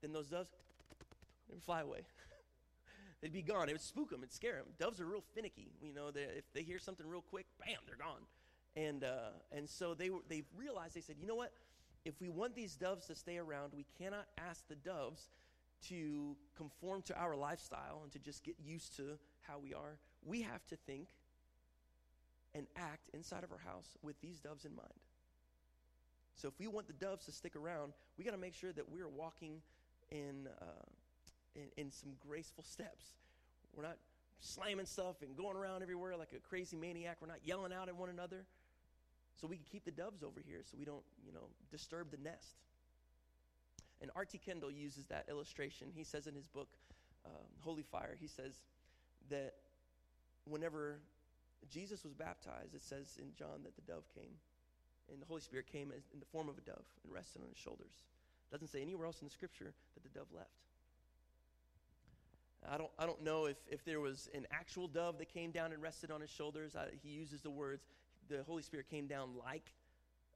then 0.00 0.12
those 0.12 0.28
doves, 0.28 0.50
they 1.48 1.54
would 1.54 1.62
fly 1.62 1.80
away. 1.80 2.00
They'd 3.20 3.32
be 3.32 3.42
gone. 3.42 3.68
It 3.68 3.72
would 3.72 3.80
spook 3.80 4.10
them. 4.10 4.20
It'd 4.20 4.32
scare 4.32 4.56
them. 4.56 4.66
Doves 4.78 5.00
are 5.00 5.06
real 5.06 5.24
finicky. 5.34 5.72
You 5.82 5.94
know, 5.94 6.08
if 6.14 6.52
they 6.52 6.62
hear 6.62 6.78
something 6.78 7.06
real 7.06 7.22
quick, 7.22 7.46
bam, 7.58 7.78
they're 7.86 7.96
gone. 7.96 8.22
And, 8.76 9.02
uh, 9.02 9.30
and 9.50 9.68
so 9.68 9.94
they, 9.94 10.10
they 10.28 10.42
realized, 10.56 10.94
they 10.94 11.00
said, 11.00 11.16
you 11.20 11.26
know 11.26 11.34
what? 11.34 11.52
If 12.04 12.20
we 12.20 12.28
want 12.28 12.54
these 12.54 12.76
doves 12.76 13.06
to 13.06 13.14
stay 13.14 13.38
around, 13.38 13.72
we 13.74 13.84
cannot 13.98 14.26
ask 14.38 14.66
the 14.68 14.76
doves 14.76 15.30
to 15.88 16.36
conform 16.56 17.02
to 17.02 17.18
our 17.18 17.36
lifestyle 17.36 18.00
and 18.02 18.12
to 18.12 18.18
just 18.18 18.44
get 18.44 18.54
used 18.64 18.96
to 18.96 19.18
how 19.42 19.58
we 19.58 19.74
are. 19.74 19.98
We 20.24 20.42
have 20.42 20.64
to 20.66 20.76
think 20.76 21.08
and 22.54 22.66
act 22.76 23.10
inside 23.14 23.44
of 23.44 23.52
our 23.52 23.58
house 23.58 23.96
with 24.02 24.20
these 24.20 24.40
doves 24.40 24.64
in 24.64 24.74
mind. 24.74 24.88
So 26.34 26.48
if 26.48 26.54
we 26.58 26.68
want 26.68 26.86
the 26.86 26.92
doves 26.92 27.26
to 27.26 27.32
stick 27.32 27.56
around, 27.56 27.92
we 28.16 28.24
got 28.24 28.30
to 28.30 28.38
make 28.38 28.54
sure 28.54 28.72
that 28.72 28.88
we're 28.90 29.08
walking 29.08 29.60
in, 30.10 30.48
uh, 30.60 30.86
in, 31.54 31.84
in 31.84 31.90
some 31.90 32.10
graceful 32.26 32.64
steps. 32.64 33.04
We're 33.74 33.82
not 33.82 33.96
slamming 34.40 34.86
stuff 34.86 35.16
and 35.22 35.36
going 35.36 35.56
around 35.56 35.82
everywhere 35.82 36.16
like 36.16 36.32
a 36.36 36.40
crazy 36.48 36.76
maniac. 36.76 37.18
We're 37.20 37.28
not 37.28 37.40
yelling 37.44 37.72
out 37.72 37.88
at 37.88 37.96
one 37.96 38.08
another. 38.08 38.44
So 39.40 39.46
we 39.46 39.56
can 39.56 39.64
keep 39.70 39.84
the 39.84 39.90
doves 39.90 40.22
over 40.22 40.40
here 40.44 40.60
so 40.64 40.76
we 40.78 40.84
don't, 40.84 41.04
you 41.24 41.32
know, 41.32 41.46
disturb 41.70 42.10
the 42.10 42.16
nest. 42.16 42.56
And 44.00 44.10
R.T. 44.14 44.38
Kendall 44.38 44.70
uses 44.70 45.06
that 45.06 45.26
illustration. 45.28 45.88
He 45.94 46.04
says 46.04 46.26
in 46.26 46.34
his 46.34 46.46
book, 46.46 46.68
um, 47.24 47.46
Holy 47.60 47.82
Fire, 47.82 48.16
he 48.20 48.26
says 48.26 48.62
that 49.30 49.54
whenever 50.44 50.98
Jesus 51.70 52.04
was 52.04 52.14
baptized, 52.14 52.74
it 52.74 52.82
says 52.82 53.18
in 53.20 53.32
John 53.36 53.62
that 53.64 53.74
the 53.76 53.82
dove 53.82 54.04
came, 54.14 54.38
and 55.10 55.20
the 55.20 55.26
Holy 55.26 55.40
Spirit 55.40 55.66
came 55.70 55.90
in 55.90 56.20
the 56.20 56.26
form 56.26 56.48
of 56.48 56.58
a 56.58 56.60
dove 56.60 56.84
and 57.04 57.12
rested 57.12 57.42
on 57.42 57.48
his 57.48 57.58
shoulders. 57.58 58.02
Doesn't 58.50 58.68
say 58.68 58.80
anywhere 58.80 59.06
else 59.06 59.20
in 59.20 59.26
the 59.26 59.32
scripture 59.32 59.74
that 59.94 60.02
the 60.02 60.08
dove 60.18 60.28
left. 60.34 60.50
I 62.70 62.76
don't, 62.76 62.90
I 62.98 63.06
don't 63.06 63.22
know 63.22 63.46
if, 63.46 63.56
if 63.70 63.84
there 63.84 64.00
was 64.00 64.28
an 64.34 64.46
actual 64.50 64.88
dove 64.88 65.18
that 65.18 65.32
came 65.32 65.50
down 65.50 65.72
and 65.72 65.80
rested 65.80 66.10
on 66.10 66.20
his 66.20 66.30
shoulders. 66.30 66.74
I, 66.76 66.86
he 67.02 67.10
uses 67.10 67.40
the 67.40 67.50
words, 67.50 67.84
the 68.28 68.42
Holy 68.42 68.62
Spirit 68.62 68.90
came 68.90 69.06
down 69.06 69.30
like 69.44 69.72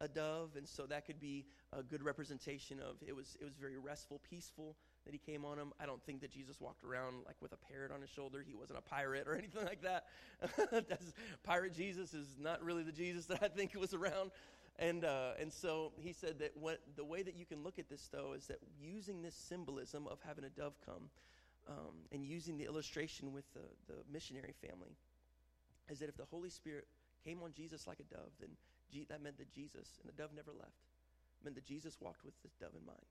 a 0.00 0.08
dove, 0.08 0.50
and 0.56 0.66
so 0.66 0.86
that 0.86 1.06
could 1.06 1.20
be 1.20 1.46
a 1.72 1.82
good 1.82 2.02
representation 2.02 2.78
of 2.80 2.96
it 3.06 3.14
was, 3.14 3.36
it 3.40 3.44
was 3.44 3.54
very 3.54 3.78
restful, 3.78 4.20
peaceful 4.28 4.76
that 5.04 5.12
he 5.12 5.18
came 5.18 5.44
on 5.44 5.58
him. 5.58 5.72
I 5.80 5.86
don't 5.86 6.02
think 6.04 6.20
that 6.20 6.30
Jesus 6.30 6.60
walked 6.60 6.84
around 6.84 7.24
like 7.26 7.36
with 7.40 7.52
a 7.52 7.56
parrot 7.56 7.92
on 7.92 8.00
his 8.00 8.10
shoulder. 8.10 8.44
He 8.46 8.54
wasn't 8.54 8.78
a 8.78 8.82
pirate 8.82 9.26
or 9.26 9.34
anything 9.38 9.64
like 9.64 9.82
that. 9.82 10.06
pirate 11.44 11.74
Jesus 11.74 12.14
is 12.14 12.26
not 12.38 12.62
really 12.62 12.82
the 12.82 12.92
Jesus 12.92 13.26
that 13.26 13.42
I 13.42 13.48
think 13.48 13.74
was 13.74 13.94
around. 13.94 14.30
And, 14.78 15.04
uh, 15.04 15.32
and 15.38 15.52
so 15.52 15.92
he 15.96 16.12
said 16.12 16.38
that 16.40 16.56
what, 16.56 16.80
the 16.96 17.04
way 17.04 17.22
that 17.22 17.36
you 17.36 17.44
can 17.44 17.62
look 17.62 17.78
at 17.78 17.88
this, 17.88 18.08
though, 18.10 18.32
is 18.32 18.46
that 18.46 18.58
using 18.80 19.22
this 19.22 19.34
symbolism 19.34 20.06
of 20.08 20.18
having 20.26 20.44
a 20.44 20.48
dove 20.48 20.74
come 20.84 21.10
um, 21.68 21.94
and 22.10 22.24
using 22.24 22.58
the 22.58 22.64
illustration 22.64 23.32
with 23.32 23.44
the, 23.54 23.60
the 23.86 24.00
missionary 24.10 24.54
family 24.66 24.96
is 25.90 25.98
that 25.98 26.08
if 26.08 26.16
the 26.16 26.24
Holy 26.24 26.50
Spirit 26.50 26.86
came 27.24 27.42
on 27.42 27.52
Jesus 27.52 27.86
like 27.86 28.00
a 28.00 28.14
dove, 28.14 28.30
then 28.40 28.50
G- 28.92 29.06
that 29.08 29.22
meant 29.22 29.38
that 29.38 29.50
Jesus, 29.50 29.88
and 30.00 30.08
the 30.08 30.16
dove 30.16 30.30
never 30.34 30.52
left, 30.52 30.84
meant 31.42 31.56
that 31.56 31.64
Jesus 31.64 31.96
walked 32.00 32.24
with 32.24 32.34
this 32.42 32.52
dove 32.60 32.76
in 32.78 32.84
mind. 32.86 33.08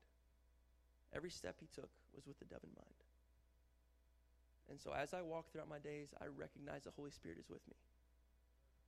Every 1.14 1.30
step 1.30 1.56
he 1.60 1.68
took 1.74 1.90
was 2.14 2.26
with 2.26 2.38
the 2.38 2.46
dove 2.46 2.62
in 2.62 2.70
mind. 2.74 2.98
And 4.70 4.80
so 4.80 4.92
as 4.92 5.12
I 5.12 5.22
walk 5.22 5.50
throughout 5.50 5.68
my 5.68 5.78
days, 5.78 6.08
I 6.20 6.26
recognize 6.26 6.84
the 6.84 6.94
Holy 6.96 7.10
Spirit 7.10 7.38
is 7.38 7.50
with 7.50 7.66
me. 7.68 7.74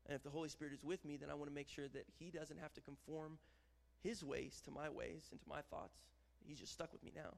And 0.06 0.14
if 0.14 0.22
the 0.22 0.30
Holy 0.30 0.48
Spirit 0.48 0.74
is 0.74 0.84
with 0.84 1.04
me, 1.04 1.16
then 1.16 1.30
I 1.30 1.34
want 1.34 1.48
to 1.48 1.54
make 1.54 1.68
sure 1.68 1.88
that 1.88 2.04
he 2.18 2.30
doesn't 2.30 2.60
have 2.60 2.74
to 2.74 2.80
conform 2.80 3.38
his 4.02 4.22
ways 4.22 4.60
to 4.64 4.70
my 4.70 4.88
ways 4.90 5.28
and 5.30 5.40
to 5.40 5.48
my 5.48 5.62
thoughts. 5.70 5.96
He's 6.46 6.60
just 6.60 6.72
stuck 6.72 6.92
with 6.92 7.02
me 7.02 7.12
now. 7.16 7.32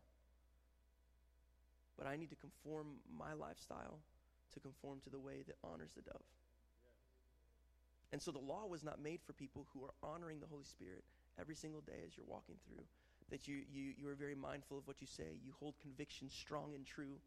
But 1.97 2.07
I 2.09 2.17
need 2.17 2.31
to 2.31 2.37
conform 2.37 2.99
my 3.17 3.33
lifestyle 3.35 3.99
to 4.55 4.61
conform 4.61 4.99
to 5.05 5.11
the 5.11 5.19
way 5.19 5.45
that 5.47 5.57
honors 5.63 5.93
the 5.95 6.03
dove. 6.03 6.27
And 8.13 8.21
so 8.21 8.31
the 8.31 8.39
law 8.39 8.67
was 8.67 8.83
not 8.83 9.03
made 9.03 9.21
for 9.27 9.33
people 9.33 9.67
who 9.73 9.85
are 9.85 9.95
honoring 10.03 10.41
the 10.41 10.47
Holy 10.47 10.65
Spirit 10.65 11.05
every 11.41 11.55
single 11.55 11.81
day 11.81 12.03
as 12.07 12.17
you're 12.17 12.27
walking 12.29 12.57
through 12.67 12.85
that 13.31 13.49
you, 13.49 13.63
you, 13.73 13.93
you 13.99 14.09
are 14.09 14.15
very 14.15 14.35
mindful 14.35 14.79
of 14.79 14.87
what 14.87 15.01
you 15.01 15.07
say, 15.07 15.39
you 15.45 15.53
hold 15.59 15.75
conviction 15.81 16.31
strong 16.31 16.75
and 16.75 16.87
true, 16.87 17.19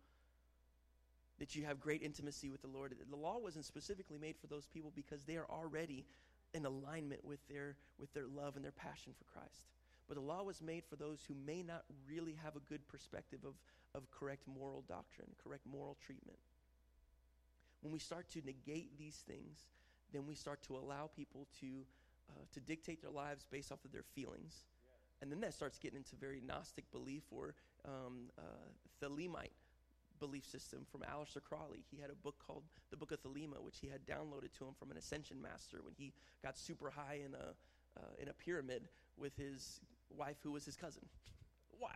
that 1.40 1.56
you 1.56 1.66
have 1.66 1.80
great 1.80 2.02
intimacy 2.02 2.50
with 2.50 2.62
the 2.62 2.68
Lord. 2.68 2.96
The 3.10 3.16
law 3.16 3.38
wasn't 3.40 3.66
specifically 3.66 4.18
made 4.18 4.38
for 4.38 4.48
those 4.48 4.68
people 4.68 4.92
because 4.96 5.24
they 5.24 5.38
are 5.38 5.48
already 5.50 6.06
in 6.54 6.66
alignment 6.66 7.24
with 7.24 7.40
their, 7.48 7.76
with 8.00 8.14
their 8.14 8.28
love 8.28 8.56
and 8.56 8.64
their 8.64 8.72
passion 8.72 9.14
for 9.18 9.24
Christ. 9.26 9.64
But 10.08 10.16
the 10.16 10.24
law 10.24 10.44
was 10.44 10.62
made 10.62 10.84
for 10.90 10.96
those 10.96 11.20
who 11.28 11.36
may 11.46 11.62
not 11.62 11.84
really 12.10 12.36
have 12.44 12.56
a 12.56 12.60
good 12.60 12.88
perspective 12.88 13.40
of, 13.46 13.54
of 13.94 14.10
correct 14.12 14.48
moral 14.48 14.84
doctrine, 14.88 15.30
correct 15.44 15.66
moral 15.66 15.98
treatment. 16.04 16.40
When 17.82 17.94
we 17.94 18.00
start 18.00 18.30
to 18.32 18.42
negate 18.46 18.98
these 18.98 19.24
things, 19.28 19.60
then 20.12 20.26
we 20.26 20.36
start 20.36 20.62
to 20.64 20.76
allow 20.76 21.10
people 21.16 21.48
to, 21.62 21.68
uh, 22.30 22.42
to 22.54 22.60
dictate 22.60 23.02
their 23.02 23.12
lives 23.12 23.46
based 23.50 23.72
off 23.72 23.86
of 23.86 23.92
their 23.92 24.04
feelings 24.16 24.64
and 25.22 25.32
then 25.32 25.42
that 25.42 25.54
starts 25.54 25.78
getting 25.78 25.98
into 25.98 26.16
very 26.16 26.42
Gnostic 26.46 26.90
belief 26.92 27.24
or 27.32 27.54
um, 27.86 28.30
uh, 28.38 28.42
Thelemite 29.04 29.52
belief 30.20 30.46
system 30.46 30.86
from 30.92 31.02
Aleister 31.02 31.44
Crowley. 31.44 31.84
He 31.90 32.02
had 32.02 32.10
a 32.10 32.16
book 32.16 32.36
called 32.46 32.64
the 32.92 32.98
Book 32.98 33.12
of 33.12 33.22
Thelema, 33.22 33.62
which 33.62 33.80
he 33.80 33.88
had 33.88 34.06
downloaded 34.06 34.52
to 34.58 34.66
him 34.66 34.74
from 34.78 34.92
an 34.92 34.98
ascension 34.98 35.42
master 35.42 35.80
when 35.84 35.94
he 35.98 36.14
got 36.44 36.58
super 36.58 36.90
high 36.90 37.20
in 37.26 37.34
a 37.34 37.54
uh, 37.98 38.22
in 38.22 38.30
a 38.30 38.34
pyramid 38.34 38.88
with 39.18 39.36
his 39.36 39.82
wife, 40.16 40.38
who 40.44 40.52
was 40.52 40.66
his 40.66 40.76
cousin. 40.76 41.04
Wild. 41.80 41.94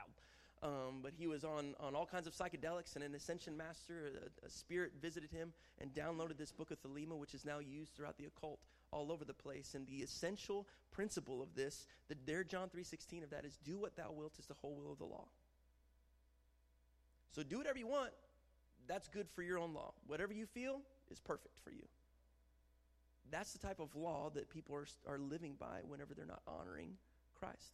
Um, 0.61 0.99
but 1.01 1.11
he 1.17 1.27
was 1.27 1.43
on, 1.43 1.75
on 1.79 1.93
all 1.93 2.05
kinds 2.05 2.25
of 2.25 2.33
psychedelics, 2.33 2.95
and 2.95 3.03
an 3.03 3.15
ascension 3.15 3.57
master, 3.57 4.11
a, 4.15 4.45
a, 4.45 4.49
spirit 4.49 4.93
visited 5.01 5.29
him 5.29 5.51
and 5.81 5.93
downloaded 5.93 6.37
this 6.37 6.53
book 6.53 6.71
of 6.71 6.81
Thelema, 6.81 7.17
which 7.17 7.33
is 7.33 7.43
now 7.43 7.59
used 7.59 7.93
throughout 7.93 8.17
the 8.17 8.25
occult 8.25 8.59
all 8.91 9.11
over 9.11 9.25
the 9.25 9.33
place. 9.33 9.75
And 9.75 9.85
the 9.87 9.97
essential 9.97 10.65
principle 10.91 11.41
of 11.41 11.53
this, 11.53 11.85
the 12.07 12.15
there 12.25 12.45
John 12.45 12.69
3.16 12.69 13.23
of 13.23 13.29
that 13.31 13.43
is 13.43 13.57
do 13.65 13.77
what 13.77 13.97
thou 13.97 14.11
wilt 14.13 14.39
is 14.39 14.45
the 14.45 14.53
whole 14.53 14.75
will 14.81 14.93
of 14.93 14.99
the 14.99 15.05
law. 15.05 15.25
So 17.33 17.43
do 17.43 17.57
whatever 17.57 17.77
you 17.77 17.87
want. 17.87 18.11
That's 18.87 19.07
good 19.07 19.27
for 19.33 19.41
your 19.41 19.57
own 19.57 19.73
law. 19.73 19.93
Whatever 20.07 20.33
you 20.33 20.45
feel 20.45 20.81
is 21.09 21.19
perfect 21.19 21.57
for 21.63 21.71
you. 21.71 21.83
That's 23.31 23.53
the 23.53 23.59
type 23.59 23.79
of 23.79 23.95
law 23.95 24.29
that 24.35 24.49
people 24.49 24.75
are, 24.75 24.85
are 25.07 25.17
living 25.17 25.55
by 25.59 25.79
whenever 25.87 26.13
they're 26.13 26.25
not 26.25 26.41
honoring 26.47 26.91
Christ. 27.33 27.73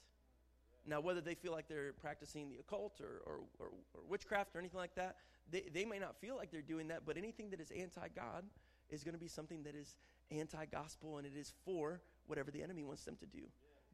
Now, 0.86 1.02
whether 1.02 1.22
they 1.22 1.36
feel 1.36 1.52
like 1.52 1.68
they're 1.68 1.94
practicing 1.94 2.50
the 2.50 2.58
occult 2.60 3.02
or, 3.02 3.22
or, 3.26 3.40
or, 3.60 3.68
or 3.94 4.02
witchcraft 4.08 4.56
or 4.56 4.60
anything 4.60 4.80
like 4.80 4.96
that, 4.96 5.18
they, 5.52 5.66
they 5.74 5.84
may 5.84 6.00
not 6.00 6.16
feel 6.22 6.38
like 6.38 6.52
they're 6.52 6.62
doing 6.62 6.88
that, 6.88 7.02
but 7.06 7.18
anything 7.18 7.50
that 7.50 7.60
is 7.60 7.72
anti 7.72 8.08
God 8.16 8.46
is 8.90 9.04
going 9.04 9.14
to 9.14 9.20
be 9.20 9.28
something 9.28 9.64
that 9.64 9.76
is 9.76 9.96
anti 10.32 10.66
gospel 10.66 11.18
and 11.18 11.28
it 11.28 11.34
is 11.38 11.54
for 11.66 12.02
whatever 12.28 12.52
the 12.52 12.64
enemy 12.64 12.84
wants 12.84 13.04
them 13.04 13.18
to 13.20 13.26
do. 13.26 13.44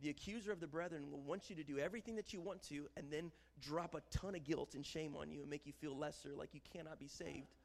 The 0.01 0.09
accuser 0.09 0.51
of 0.51 0.59
the 0.59 0.67
brethren 0.67 1.09
will 1.09 1.21
want 1.21 1.49
you 1.49 1.55
to 1.55 1.63
do 1.63 1.79
everything 1.79 2.15
that 2.15 2.33
you 2.33 2.41
want 2.41 2.61
to 2.63 2.87
and 2.97 3.11
then 3.11 3.31
drop 3.61 3.95
a 3.95 4.01
ton 4.15 4.35
of 4.35 4.43
guilt 4.43 4.75
and 4.75 4.85
shame 4.85 5.15
on 5.15 5.31
you 5.31 5.41
and 5.41 5.49
make 5.49 5.65
you 5.65 5.73
feel 5.73 5.97
lesser, 5.97 6.33
like 6.35 6.53
you 6.53 6.59
cannot 6.73 6.99
be 6.99 7.07
saved 7.07 7.55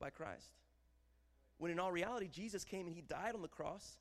by 0.00 0.10
Christ. 0.10 0.50
When 1.58 1.70
in 1.70 1.78
all 1.78 1.92
reality, 1.92 2.28
Jesus 2.28 2.64
came 2.64 2.86
and 2.86 2.94
he 2.94 3.02
died 3.02 3.34
on 3.34 3.42
the 3.42 3.48
cross 3.48 3.98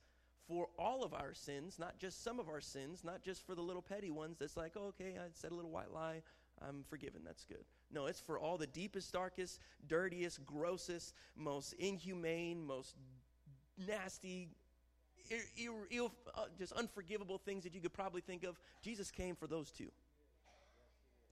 for 0.47 0.67
all 0.79 1.03
of 1.03 1.13
our 1.13 1.33
sins, 1.33 1.77
not 1.77 1.99
just 1.99 2.23
some 2.23 2.39
of 2.39 2.49
our 2.49 2.61
sins, 2.61 3.03
not 3.03 3.21
just 3.21 3.45
for 3.45 3.53
the 3.53 3.61
little 3.61 3.81
petty 3.83 4.09
ones 4.09 4.37
that's 4.39 4.57
like, 4.57 4.73
oh, 4.75 4.87
okay, 4.87 5.17
I 5.19 5.27
said 5.33 5.51
a 5.51 5.55
little 5.55 5.69
white 5.69 5.93
lie, 5.93 6.23
I'm 6.67 6.83
forgiven, 6.89 7.21
that's 7.23 7.43
good. 7.43 7.63
No, 7.91 8.07
it's 8.07 8.19
for 8.19 8.39
all 8.39 8.57
the 8.57 8.67
deepest, 8.67 9.13
darkest, 9.13 9.59
dirtiest, 9.87 10.43
grossest, 10.45 11.13
most 11.35 11.73
inhumane, 11.73 12.65
most 12.65 12.95
nasty, 13.87 14.49
Ill, 15.29 15.73
Ill, 15.91 16.11
uh, 16.35 16.45
just 16.57 16.73
unforgivable 16.73 17.37
things 17.37 17.63
that 17.63 17.73
you 17.73 17.81
could 17.81 17.93
probably 17.93 18.21
think 18.21 18.43
of. 18.43 18.59
Jesus 18.81 19.11
came 19.11 19.35
for 19.35 19.47
those 19.47 19.71
too. 19.71 19.91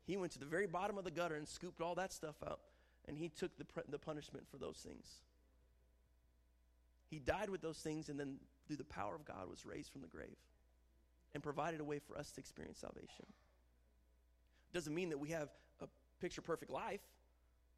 He 0.06 0.18
went 0.18 0.32
to 0.34 0.40
the 0.40 0.46
very 0.46 0.68
bottom 0.68 0.98
of 0.98 1.04
the 1.04 1.12
gutter 1.12 1.36
and 1.36 1.48
scooped 1.48 1.82
all 1.82 1.96
that 1.96 2.14
stuff 2.14 2.36
up, 2.46 2.60
and 3.08 3.18
he 3.18 3.30
took 3.30 3.58
the, 3.58 3.66
the 3.90 4.00
punishment 4.00 4.46
for 4.50 4.58
those 4.58 4.78
things. 4.78 5.06
He 7.10 7.20
died 7.20 7.50
with 7.50 7.62
those 7.62 7.78
things, 7.78 8.10
and 8.10 8.20
then 8.20 8.38
through 8.68 8.78
the 8.78 8.84
power 8.84 9.16
of 9.16 9.26
God 9.26 9.50
was 9.50 9.66
raised 9.66 9.92
from 9.92 10.02
the 10.02 10.08
grave 10.08 10.38
and 11.34 11.44
provided 11.44 11.80
a 11.80 11.84
way 11.84 12.00
for 12.00 12.18
us 12.18 12.32
to 12.32 12.40
experience 12.40 12.80
salvation. 12.80 13.26
Doesn't 14.74 14.94
mean 14.94 15.10
that 15.10 15.20
we 15.20 15.30
have 15.30 15.50
a 15.82 15.88
picture 16.20 16.42
perfect 16.42 16.72
life 16.72 17.02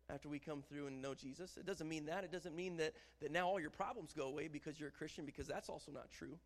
after 0.10 0.28
we 0.28 0.40
come 0.40 0.62
through 0.62 0.88
and 0.88 1.02
know 1.02 1.14
Jesus. 1.14 1.58
It 1.58 1.66
doesn't 1.66 1.88
mean 1.88 2.06
that. 2.08 2.24
It 2.24 2.32
doesn't 2.32 2.56
mean 2.56 2.78
that, 2.78 2.94
that 3.22 3.32
now 3.32 3.48
all 3.48 3.60
your 3.60 3.70
problems 3.70 4.14
go 4.14 4.28
away 4.28 4.48
because 4.48 4.80
you're 4.80 4.90
a 4.90 4.92
Christian, 4.92 5.26
because 5.26 5.48
that's 5.48 5.70
also 5.70 5.92
not 5.92 6.10
true. 6.12 6.38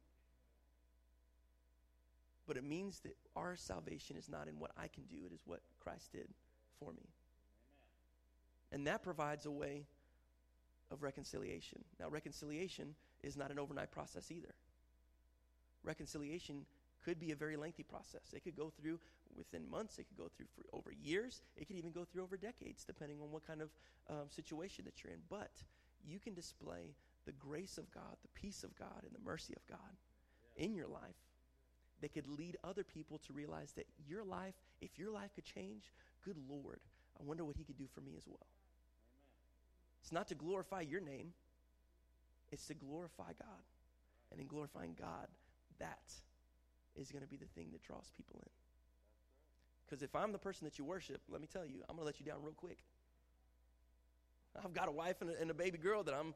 But 2.45 2.57
it 2.57 2.63
means 2.63 2.99
that 2.99 3.15
our 3.35 3.55
salvation 3.55 4.17
is 4.17 4.27
not 4.29 4.47
in 4.47 4.59
what 4.59 4.71
I 4.77 4.87
can 4.87 5.03
do, 5.03 5.25
it 5.25 5.33
is 5.33 5.41
what 5.45 5.61
Christ 5.81 6.11
did 6.11 6.27
for 6.77 6.91
me. 6.91 7.07
Amen. 8.71 8.79
And 8.79 8.87
that 8.87 9.01
provides 9.01 9.45
a 9.45 9.51
way 9.51 9.85
of 10.91 11.03
reconciliation. 11.03 11.83
Now, 11.99 12.09
reconciliation 12.09 12.95
is 13.23 13.37
not 13.37 13.49
an 13.49 13.59
overnight 13.59 13.91
process 13.91 14.29
either. 14.29 14.53
Reconciliation 15.83 16.65
could 17.03 17.19
be 17.19 17.31
a 17.31 17.35
very 17.35 17.57
lengthy 17.57 17.83
process. 17.83 18.33
It 18.33 18.43
could 18.43 18.55
go 18.55 18.71
through 18.79 18.99
within 19.35 19.69
months, 19.69 19.97
it 19.97 20.05
could 20.07 20.17
go 20.17 20.29
through 20.35 20.47
for 20.55 20.63
over 20.75 20.91
years, 20.91 21.41
it 21.57 21.67
could 21.67 21.75
even 21.75 21.91
go 21.91 22.05
through 22.05 22.23
over 22.23 22.37
decades, 22.37 22.83
depending 22.83 23.19
on 23.21 23.31
what 23.31 23.45
kind 23.45 23.61
of 23.61 23.69
um, 24.09 24.29
situation 24.29 24.85
that 24.85 25.03
you're 25.03 25.13
in. 25.13 25.19
But 25.29 25.51
you 26.05 26.19
can 26.19 26.33
display 26.33 26.95
the 27.25 27.31
grace 27.31 27.77
of 27.77 27.91
God, 27.91 28.17
the 28.21 28.39
peace 28.39 28.63
of 28.63 28.77
God, 28.77 29.03
and 29.03 29.11
the 29.13 29.25
mercy 29.25 29.53
of 29.55 29.65
God 29.67 29.95
yeah. 30.57 30.65
in 30.65 30.75
your 30.75 30.87
life 30.87 31.15
that 32.01 32.13
could 32.13 32.27
lead 32.27 32.57
other 32.63 32.83
people 32.83 33.17
to 33.19 33.33
realize 33.33 33.71
that 33.73 33.87
your 34.07 34.23
life, 34.23 34.55
if 34.81 34.99
your 34.99 35.09
life 35.09 35.33
could 35.33 35.45
change, 35.45 35.93
good 36.23 36.37
Lord, 36.49 36.79
I 37.19 37.23
wonder 37.23 37.45
what 37.45 37.55
He 37.55 37.63
could 37.63 37.77
do 37.77 37.87
for 37.93 38.01
me 38.01 38.13
as 38.17 38.27
well. 38.27 38.47
Amen. 39.07 39.19
It's 40.01 40.11
not 40.11 40.27
to 40.27 40.35
glorify 40.35 40.81
your 40.81 41.01
name, 41.01 41.33
it's 42.51 42.67
to 42.67 42.73
glorify 42.73 43.31
God. 43.39 43.63
And 44.31 44.41
in 44.41 44.47
glorifying 44.47 44.95
God, 44.99 45.27
that 45.79 46.11
is 46.99 47.11
going 47.11 47.23
to 47.23 47.27
be 47.27 47.37
the 47.37 47.47
thing 47.55 47.69
that 47.71 47.83
draws 47.83 48.11
people 48.15 48.39
in. 48.43 48.49
Because 49.85 50.01
if 50.03 50.15
I'm 50.15 50.31
the 50.31 50.39
person 50.39 50.65
that 50.65 50.77
you 50.77 50.85
worship, 50.85 51.21
let 51.29 51.41
me 51.41 51.47
tell 51.51 51.65
you, 51.65 51.81
I'm 51.89 51.95
going 51.95 51.99
to 51.99 52.05
let 52.05 52.19
you 52.19 52.25
down 52.25 52.37
real 52.41 52.53
quick. 52.53 52.79
I've 54.63 54.73
got 54.73 54.87
a 54.87 54.91
wife 54.91 55.21
and 55.21 55.29
a, 55.31 55.41
and 55.41 55.51
a 55.51 55.53
baby 55.53 55.77
girl 55.77 56.03
that 56.03 56.13
I'm 56.13 56.33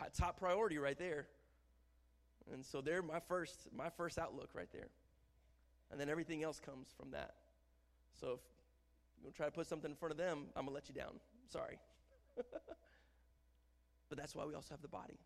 a 0.00 0.10
top 0.10 0.38
priority 0.38 0.78
right 0.78 0.98
there. 0.98 1.26
And 2.52 2.64
so 2.64 2.80
they're 2.80 3.02
my 3.02 3.20
first, 3.20 3.68
my 3.76 3.90
first 3.90 4.18
outlook 4.18 4.50
right 4.54 4.70
there. 4.72 4.88
And 5.90 6.00
then 6.00 6.08
everything 6.08 6.42
else 6.42 6.60
comes 6.60 6.88
from 6.98 7.10
that. 7.10 7.34
So 8.20 8.26
if 8.26 8.40
you're 9.16 9.24
going 9.24 9.32
to 9.32 9.36
try 9.36 9.46
to 9.46 9.52
put 9.52 9.66
something 9.66 9.90
in 9.90 9.96
front 9.96 10.12
of 10.12 10.18
them, 10.18 10.46
I'm 10.56 10.64
going 10.64 10.68
to 10.68 10.74
let 10.74 10.88
you 10.88 10.94
down. 10.94 11.20
Sorry. 11.50 11.78
But 14.08 14.18
that's 14.18 14.34
why 14.34 14.44
we 14.44 14.54
also 14.54 14.70
have 14.70 14.82
the 14.82 14.88
body. 14.88 15.18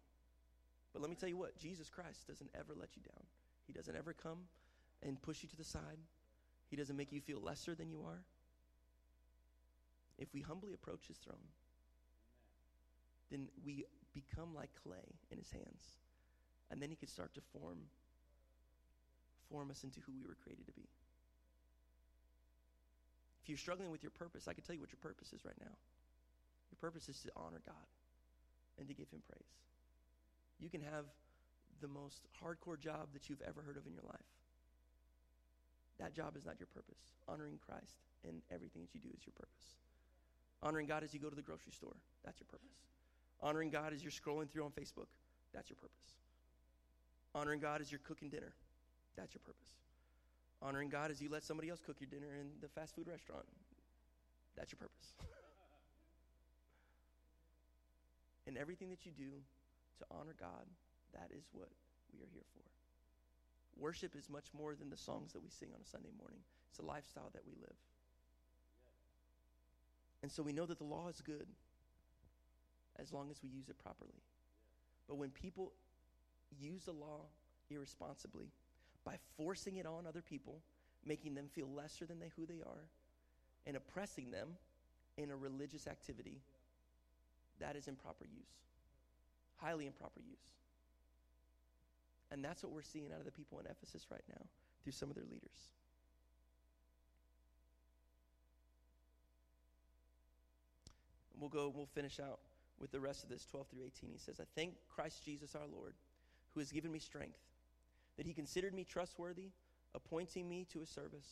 But 0.92 1.00
let 1.02 1.10
me 1.10 1.16
tell 1.16 1.28
you 1.28 1.36
what 1.36 1.56
Jesus 1.56 1.88
Christ 1.88 2.26
doesn't 2.26 2.50
ever 2.54 2.74
let 2.78 2.90
you 2.96 3.02
down. 3.02 3.24
He 3.66 3.72
doesn't 3.72 3.96
ever 3.96 4.12
come 4.12 4.38
and 5.06 5.20
push 5.20 5.42
you 5.42 5.48
to 5.48 5.56
the 5.56 5.64
side, 5.64 5.98
He 6.70 6.76
doesn't 6.76 6.96
make 6.96 7.12
you 7.12 7.20
feel 7.20 7.40
lesser 7.40 7.74
than 7.74 7.90
you 7.90 8.02
are. 8.06 8.20
If 10.18 10.32
we 10.32 10.40
humbly 10.40 10.72
approach 10.72 11.06
His 11.08 11.16
throne, 11.18 11.48
then 13.30 13.48
we 13.64 13.84
become 14.14 14.54
like 14.54 14.70
clay 14.82 15.18
in 15.30 15.38
His 15.38 15.50
hands. 15.50 15.82
And 16.70 16.80
then 16.80 16.90
He 16.90 16.96
can 16.96 17.08
start 17.08 17.34
to 17.34 17.40
form, 17.58 17.78
form 19.50 19.70
us 19.70 19.84
into 19.84 20.00
who 20.00 20.12
we 20.12 20.22
were 20.26 20.36
created 20.42 20.66
to 20.66 20.72
be. 20.72 20.88
If 23.42 23.48
you're 23.48 23.58
struggling 23.58 23.90
with 23.90 24.02
your 24.02 24.12
purpose, 24.12 24.46
I 24.46 24.52
can 24.52 24.62
tell 24.62 24.74
you 24.74 24.80
what 24.80 24.92
your 24.92 25.02
purpose 25.02 25.32
is 25.32 25.44
right 25.44 25.58
now. 25.60 25.74
Your 26.70 26.78
purpose 26.80 27.08
is 27.08 27.18
to 27.22 27.30
honor 27.36 27.60
God 27.66 27.90
and 28.78 28.86
to 28.86 28.94
give 28.94 29.10
Him 29.10 29.22
praise. 29.28 29.50
You 30.60 30.70
can 30.70 30.80
have 30.80 31.06
the 31.80 31.88
most 31.88 32.22
hardcore 32.42 32.78
job 32.78 33.08
that 33.12 33.28
you've 33.28 33.42
ever 33.42 33.60
heard 33.60 33.76
of 33.76 33.86
in 33.86 33.92
your 33.92 34.04
life. 34.04 34.30
That 36.02 36.18
job 36.18 36.34
is 36.36 36.44
not 36.44 36.58
your 36.58 36.66
purpose. 36.66 36.98
Honoring 37.28 37.60
Christ 37.62 38.02
in 38.26 38.42
everything 38.50 38.82
that 38.82 38.90
you 38.90 38.98
do 38.98 39.14
is 39.14 39.22
your 39.22 39.38
purpose. 39.38 39.78
Honoring 40.60 40.90
God 40.90 41.06
as 41.06 41.14
you 41.14 41.20
go 41.20 41.30
to 41.30 41.38
the 41.38 41.46
grocery 41.46 41.70
store, 41.70 41.94
that's 42.26 42.42
your 42.42 42.50
purpose. 42.50 42.74
Honoring 43.40 43.70
God 43.70 43.94
as 43.94 44.02
you're 44.02 44.10
scrolling 44.10 44.50
through 44.50 44.64
on 44.64 44.74
Facebook, 44.74 45.06
that's 45.54 45.70
your 45.70 45.78
purpose. 45.78 46.18
Honoring 47.36 47.60
God 47.60 47.80
as 47.80 47.92
you're 47.92 48.02
cooking 48.02 48.28
dinner, 48.28 48.52
that's 49.16 49.32
your 49.32 49.42
purpose. 49.46 49.78
Honoring 50.60 50.88
God 50.88 51.12
as 51.12 51.22
you 51.22 51.30
let 51.30 51.44
somebody 51.44 51.70
else 51.70 51.80
cook 51.80 51.96
your 52.00 52.10
dinner 52.10 52.34
in 52.34 52.50
the 52.60 52.68
fast 52.68 52.96
food 52.96 53.06
restaurant, 53.06 53.46
that's 54.56 54.72
your 54.72 54.78
purpose. 54.78 55.14
and 58.48 58.58
everything 58.58 58.90
that 58.90 59.06
you 59.06 59.12
do 59.16 59.30
to 59.98 60.04
honor 60.10 60.34
God, 60.38 60.66
that 61.14 61.30
is 61.30 61.44
what 61.52 61.68
we 62.12 62.18
are 62.18 62.30
here 62.34 62.46
for. 62.54 62.81
Worship 63.78 64.14
is 64.16 64.28
much 64.28 64.46
more 64.56 64.74
than 64.74 64.90
the 64.90 64.96
songs 64.96 65.32
that 65.32 65.42
we 65.42 65.50
sing 65.50 65.68
on 65.74 65.80
a 65.80 65.88
Sunday 65.88 66.10
morning, 66.18 66.40
it's 66.70 66.78
a 66.78 66.84
lifestyle 66.84 67.30
that 67.32 67.42
we 67.46 67.52
live. 67.60 67.76
And 70.22 70.30
so 70.30 70.42
we 70.42 70.52
know 70.52 70.66
that 70.66 70.78
the 70.78 70.84
law 70.84 71.08
is 71.08 71.20
good 71.20 71.46
as 72.98 73.12
long 73.12 73.30
as 73.30 73.42
we 73.42 73.48
use 73.48 73.68
it 73.68 73.78
properly. 73.82 74.22
But 75.08 75.16
when 75.16 75.30
people 75.30 75.72
use 76.60 76.84
the 76.84 76.92
law 76.92 77.22
irresponsibly 77.70 78.52
by 79.04 79.16
forcing 79.36 79.76
it 79.76 79.86
on 79.86 80.06
other 80.06 80.22
people, 80.22 80.60
making 81.04 81.34
them 81.34 81.48
feel 81.52 81.68
lesser 81.68 82.06
than 82.06 82.20
they, 82.20 82.30
who 82.36 82.46
they 82.46 82.60
are, 82.64 82.86
and 83.66 83.76
oppressing 83.76 84.30
them 84.30 84.48
in 85.16 85.30
a 85.30 85.36
religious 85.36 85.86
activity, 85.86 86.40
that 87.60 87.76
is 87.76 87.88
improper 87.88 88.24
use. 88.24 88.52
Highly 89.56 89.86
improper 89.86 90.20
use. 90.20 90.52
And 92.32 92.44
that's 92.44 92.62
what 92.62 92.72
we're 92.72 92.82
seeing 92.82 93.12
out 93.12 93.18
of 93.18 93.26
the 93.26 93.32
people 93.32 93.60
in 93.60 93.66
Ephesus 93.66 94.06
right 94.10 94.24
now 94.28 94.42
through 94.82 94.92
some 94.92 95.10
of 95.10 95.14
their 95.14 95.26
leaders. 95.30 95.68
we'll 101.42 101.50
go, 101.50 101.72
we'll 101.74 101.86
finish 101.86 102.20
out 102.20 102.38
with 102.78 102.92
the 102.92 103.00
rest 103.00 103.24
of 103.24 103.28
this 103.28 103.44
12 103.46 103.66
through 103.66 103.82
18. 103.84 104.10
He 104.12 104.18
says, 104.18 104.38
I 104.40 104.44
thank 104.54 104.74
Christ 104.88 105.24
Jesus 105.24 105.56
our 105.56 105.66
Lord, 105.66 105.94
who 106.54 106.60
has 106.60 106.70
given 106.70 106.92
me 106.92 107.00
strength, 107.00 107.38
that 108.16 108.26
he 108.26 108.32
considered 108.32 108.72
me 108.72 108.84
trustworthy, 108.84 109.50
appointing 109.94 110.48
me 110.48 110.66
to 110.72 110.78
his 110.78 110.88
service. 110.88 111.26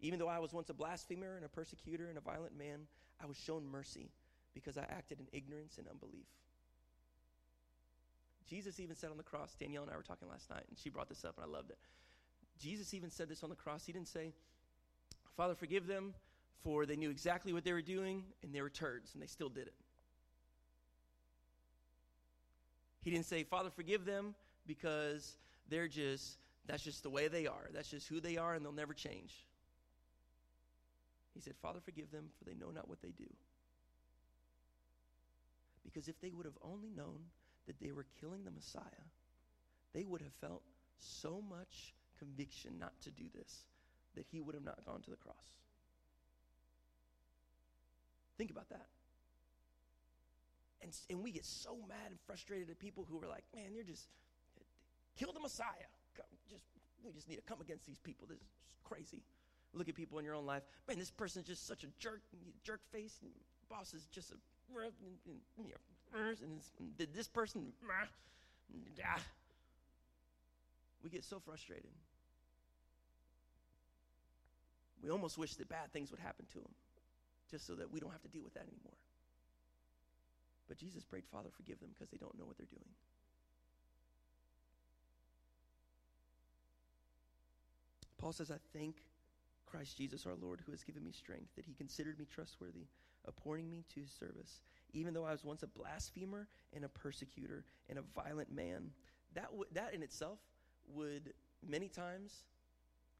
Even 0.00 0.18
though 0.18 0.28
I 0.28 0.40
was 0.40 0.52
once 0.52 0.68
a 0.68 0.74
blasphemer 0.74 1.36
and 1.36 1.44
a 1.44 1.48
persecutor 1.48 2.08
and 2.08 2.18
a 2.18 2.20
violent 2.20 2.58
man, 2.58 2.80
I 3.22 3.26
was 3.26 3.36
shown 3.36 3.64
mercy 3.70 4.10
because 4.52 4.76
I 4.76 4.82
acted 4.82 5.20
in 5.20 5.26
ignorance 5.32 5.78
and 5.78 5.86
unbelief. 5.86 6.26
Jesus 8.50 8.80
even 8.80 8.96
said 8.96 9.10
on 9.10 9.16
the 9.16 9.22
cross, 9.22 9.54
Danielle 9.54 9.84
and 9.84 9.92
I 9.92 9.96
were 9.96 10.02
talking 10.02 10.28
last 10.28 10.50
night, 10.50 10.64
and 10.68 10.76
she 10.76 10.90
brought 10.90 11.08
this 11.08 11.24
up, 11.24 11.36
and 11.36 11.46
I 11.46 11.48
loved 11.48 11.70
it. 11.70 11.78
Jesus 12.58 12.92
even 12.94 13.08
said 13.08 13.28
this 13.28 13.44
on 13.44 13.48
the 13.48 13.54
cross. 13.54 13.86
He 13.86 13.92
didn't 13.92 14.08
say, 14.08 14.32
Father, 15.36 15.54
forgive 15.54 15.86
them, 15.86 16.14
for 16.64 16.84
they 16.84 16.96
knew 16.96 17.10
exactly 17.10 17.52
what 17.52 17.64
they 17.64 17.72
were 17.72 17.80
doing, 17.80 18.24
and 18.42 18.52
they 18.52 18.60
were 18.60 18.68
turds, 18.68 19.14
and 19.14 19.22
they 19.22 19.28
still 19.28 19.48
did 19.48 19.68
it. 19.68 19.74
He 23.02 23.10
didn't 23.10 23.26
say, 23.26 23.44
Father, 23.44 23.70
forgive 23.70 24.04
them 24.04 24.34
because 24.66 25.36
they're 25.68 25.88
just, 25.88 26.36
that's 26.66 26.82
just 26.82 27.04
the 27.04 27.08
way 27.08 27.28
they 27.28 27.46
are. 27.46 27.70
That's 27.72 27.88
just 27.88 28.08
who 28.08 28.20
they 28.20 28.36
are, 28.36 28.54
and 28.54 28.64
they'll 28.64 28.72
never 28.72 28.94
change. 28.94 29.32
He 31.34 31.40
said, 31.40 31.54
Father, 31.62 31.78
forgive 31.84 32.10
them, 32.10 32.24
for 32.36 32.44
they 32.44 32.54
know 32.54 32.72
not 32.74 32.88
what 32.88 33.00
they 33.00 33.12
do. 33.16 33.30
Because 35.84 36.08
if 36.08 36.20
they 36.20 36.30
would 36.30 36.46
have 36.46 36.58
only 36.62 36.90
known 36.94 37.20
that 37.70 37.78
they 37.80 37.92
were 37.92 38.06
killing 38.20 38.42
the 38.42 38.50
Messiah, 38.50 38.82
they 39.94 40.04
would 40.04 40.20
have 40.20 40.34
felt 40.40 40.62
so 40.98 41.40
much 41.48 41.94
conviction 42.18 42.72
not 42.80 42.92
to 43.02 43.12
do 43.12 43.24
this 43.32 43.62
that 44.16 44.26
he 44.32 44.40
would 44.40 44.56
have 44.56 44.64
not 44.64 44.84
gone 44.84 45.00
to 45.02 45.10
the 45.10 45.16
cross. 45.16 45.54
Think 48.36 48.50
about 48.50 48.68
that. 48.70 48.86
And, 50.82 50.90
and 51.10 51.22
we 51.22 51.30
get 51.30 51.44
so 51.44 51.76
mad 51.88 52.10
and 52.10 52.18
frustrated 52.26 52.70
at 52.70 52.80
people 52.80 53.06
who 53.08 53.22
are 53.22 53.28
like, 53.28 53.44
man, 53.54 53.66
they're 53.72 53.84
just, 53.84 54.08
kill 55.16 55.32
the 55.32 55.38
Messiah. 55.38 55.86
Just, 56.48 56.64
we 57.04 57.12
just 57.12 57.28
need 57.28 57.36
to 57.36 57.42
come 57.42 57.60
against 57.60 57.86
these 57.86 57.98
people. 57.98 58.26
This 58.26 58.38
is 58.38 58.48
crazy. 58.82 59.22
Look 59.74 59.88
at 59.88 59.94
people 59.94 60.18
in 60.18 60.24
your 60.24 60.34
own 60.34 60.46
life. 60.46 60.64
Man, 60.88 60.98
this 60.98 61.12
person's 61.12 61.46
just 61.46 61.68
such 61.68 61.84
a 61.84 61.88
jerk, 62.00 62.22
jerk 62.64 62.80
face. 62.90 63.20
Boss 63.68 63.94
is 63.94 64.06
just 64.06 64.32
a, 64.32 64.34
and, 66.14 66.60
did 66.98 67.14
this 67.14 67.28
person, 67.28 67.72
we 71.02 71.10
get 71.10 71.24
so 71.24 71.40
frustrated. 71.40 71.90
We 75.02 75.10
almost 75.10 75.38
wish 75.38 75.54
that 75.54 75.68
bad 75.68 75.92
things 75.92 76.10
would 76.10 76.20
happen 76.20 76.46
to 76.52 76.58
them 76.58 76.74
just 77.50 77.66
so 77.66 77.74
that 77.74 77.90
we 77.90 78.00
don't 78.00 78.12
have 78.12 78.22
to 78.22 78.28
deal 78.28 78.44
with 78.44 78.54
that 78.54 78.64
anymore. 78.64 78.98
But 80.68 80.78
Jesus 80.78 81.04
prayed, 81.04 81.24
Father, 81.32 81.48
forgive 81.56 81.80
them 81.80 81.90
because 81.92 82.10
they 82.10 82.18
don't 82.18 82.38
know 82.38 82.44
what 82.44 82.56
they're 82.58 82.66
doing. 82.70 82.84
Paul 88.18 88.32
says, 88.32 88.50
I 88.50 88.58
thank 88.76 88.96
Christ 89.66 89.96
Jesus 89.96 90.26
our 90.26 90.34
Lord 90.40 90.60
who 90.64 90.72
has 90.72 90.84
given 90.84 91.02
me 91.02 91.12
strength, 91.12 91.56
that 91.56 91.64
he 91.64 91.72
considered 91.74 92.18
me 92.18 92.26
trustworthy, 92.32 92.86
appointing 93.26 93.70
me 93.70 93.84
to 93.94 94.00
his 94.00 94.10
service, 94.10 94.60
even 94.92 95.14
though 95.14 95.24
I 95.24 95.32
was 95.32 95.44
once 95.44 95.62
a 95.62 95.66
blasphemer 95.66 96.48
and 96.74 96.84
a 96.84 96.88
persecutor 96.88 97.64
and 97.88 97.98
a 97.98 98.02
violent 98.14 98.52
man. 98.52 98.90
That, 99.34 99.46
w- 99.46 99.64
that 99.72 99.94
in 99.94 100.02
itself 100.02 100.38
would 100.88 101.32
many 101.66 101.88
times 101.88 102.44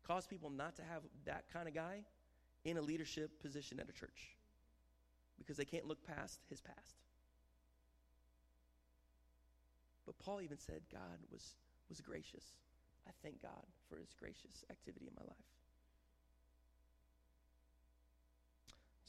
cause 0.06 0.26
people 0.26 0.50
not 0.50 0.76
to 0.76 0.82
have 0.82 1.02
that 1.24 1.44
kind 1.52 1.68
of 1.68 1.74
guy 1.74 2.00
in 2.64 2.76
a 2.76 2.80
leadership 2.80 3.40
position 3.40 3.80
at 3.80 3.88
a 3.88 3.92
church 3.92 4.36
because 5.38 5.56
they 5.56 5.64
can't 5.64 5.86
look 5.86 6.06
past 6.06 6.40
his 6.48 6.60
past. 6.60 6.96
But 10.06 10.18
Paul 10.18 10.40
even 10.40 10.58
said 10.58 10.82
God 10.92 11.18
was, 11.30 11.54
was 11.88 12.00
gracious. 12.00 12.44
I 13.06 13.12
thank 13.22 13.40
God 13.40 13.64
for 13.88 13.96
his 13.96 14.12
gracious 14.18 14.64
activity 14.70 15.06
in 15.06 15.14
my 15.16 15.22
life. 15.26 15.59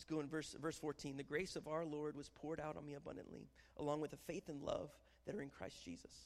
Let's 0.01 0.09
go 0.09 0.19
in 0.19 0.27
verse, 0.27 0.55
verse 0.59 0.79
14. 0.79 1.15
The 1.15 1.21
grace 1.21 1.55
of 1.55 1.67
our 1.67 1.85
Lord 1.85 2.15
was 2.15 2.27
poured 2.29 2.59
out 2.59 2.75
on 2.75 2.83
me 2.83 2.95
abundantly, 2.95 3.47
along 3.77 4.01
with 4.01 4.09
the 4.09 4.17
faith 4.17 4.49
and 4.49 4.63
love 4.63 4.89
that 5.27 5.35
are 5.35 5.43
in 5.43 5.51
Christ 5.51 5.85
Jesus. 5.85 6.25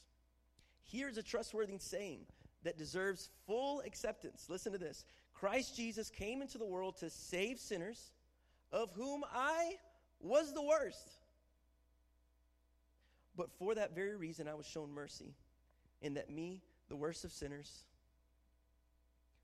Here's 0.82 1.18
a 1.18 1.22
trustworthy 1.22 1.76
saying 1.76 2.20
that 2.62 2.78
deserves 2.78 3.28
full 3.46 3.82
acceptance. 3.82 4.46
Listen 4.48 4.72
to 4.72 4.78
this 4.78 5.04
Christ 5.34 5.76
Jesus 5.76 6.08
came 6.08 6.40
into 6.40 6.56
the 6.56 6.64
world 6.64 6.96
to 7.00 7.10
save 7.10 7.58
sinners, 7.58 8.12
of 8.72 8.88
whom 8.94 9.22
I 9.30 9.74
was 10.20 10.54
the 10.54 10.62
worst. 10.62 11.10
But 13.36 13.50
for 13.58 13.74
that 13.74 13.94
very 13.94 14.16
reason, 14.16 14.48
I 14.48 14.54
was 14.54 14.64
shown 14.64 14.90
mercy, 14.90 15.34
in 16.00 16.14
that 16.14 16.30
me, 16.30 16.62
the 16.88 16.96
worst 16.96 17.26
of 17.26 17.30
sinners, 17.30 17.84